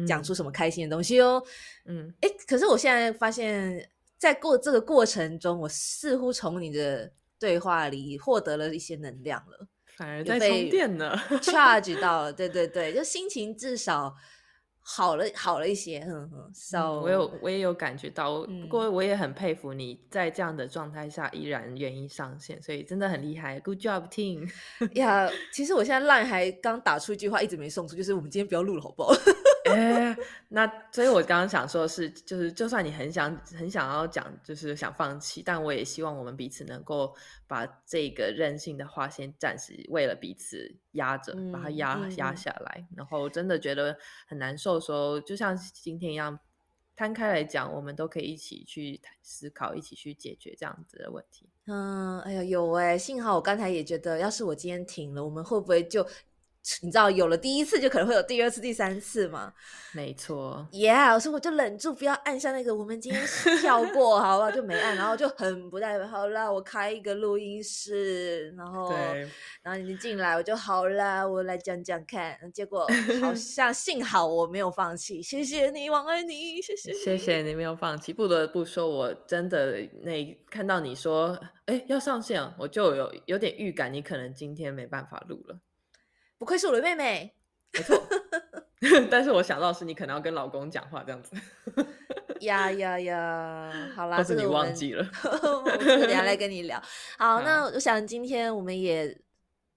[0.04, 1.40] 讲出什么开心的东西哦。
[1.84, 7.12] 嗯，哎，可是我现在发现，在过这个过程中，我似乎从你的。
[7.38, 9.66] 对话里获得了一些能量了，
[9.96, 14.14] 反而在充电呢，charge 到了，对对对，就心情至少
[14.80, 16.50] 好了好了一些，哼哼。
[16.54, 24.50] So 我有我也有感觉到，不过我也很佩服你在这样的状态下依然愿意上线，所以真的很厉害，Good job team。
[24.94, 29.14] 呀， 其实我现在 line 还刚打出一句话，一直没送出，就是我们今天不要录了，好不好？
[29.74, 30.16] 哎，
[30.48, 37.14] 那所以，我刚刚想说的是，就是就算你很想很想要讲，就是想放弃，但我也希望我们彼此能够
[37.46, 42.86] 把这个任性的话先暂时为了彼此压着，把它压压下来。
[42.96, 43.96] 然后真的觉得
[44.26, 46.38] 很难受的时候，就像今天一样，
[46.94, 51.48] 摊开来讲，我们都可以一起去思考，一起去解决这样子的问题。
[51.66, 56.06] 嗯，哎呀，有哎，幸好我刚才也觉得，要是我今天停了，我们会不会就？
[56.82, 59.52] 你知道有了第一次，就可能会有第二次、第三次嘛？
[59.92, 63.22] 没错，Yeah，所以我就忍住不要按下那个我们今天
[63.60, 68.90] 跳过，好不好，就没按，然后就很不代表好啦，我开一个录音室，然后，
[69.62, 72.36] 然后你进来，我就好啦，我来讲讲看。
[72.52, 72.88] 结果
[73.20, 78.12] 好 像幸好我没有放弃，谢谢你，王爱你，谢谢，谢谢你没有放弃。
[78.12, 85.58] 不得不说，我真的那看到你说，哎，要上线，我就有有点预感，你可能今天没办法录了。
[86.44, 87.32] 不愧是我的妹妹，
[87.72, 88.06] 没错。
[89.10, 91.34] 但是我想到是你可能要跟老公讲话这样子。
[92.40, 93.90] 呀呀呀！
[93.96, 96.78] 好啦，这个你忘记了， 我等下来跟你聊。
[97.16, 99.18] 好，那我想今天我们也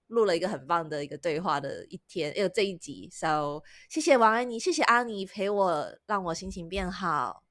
[0.07, 3.07] 录了一个很棒的一个对话的一天，有这一集。
[3.13, 7.45] So，谢谢王安妮，谢谢阿妮陪我，让我心情变好。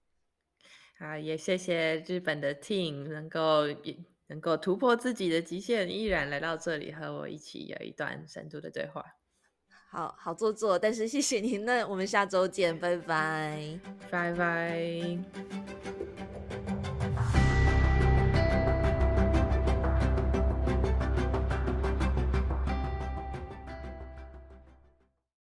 [0.99, 3.63] 啊，也谢谢日本的 team 能够。
[4.29, 9.05] 能够突破自己的极限依然来到这里和我一起有一段深度的对话。
[9.89, 13.79] 好好做作但是谢谢您那我们下周见拜拜。
[14.11, 15.19] 拜拜。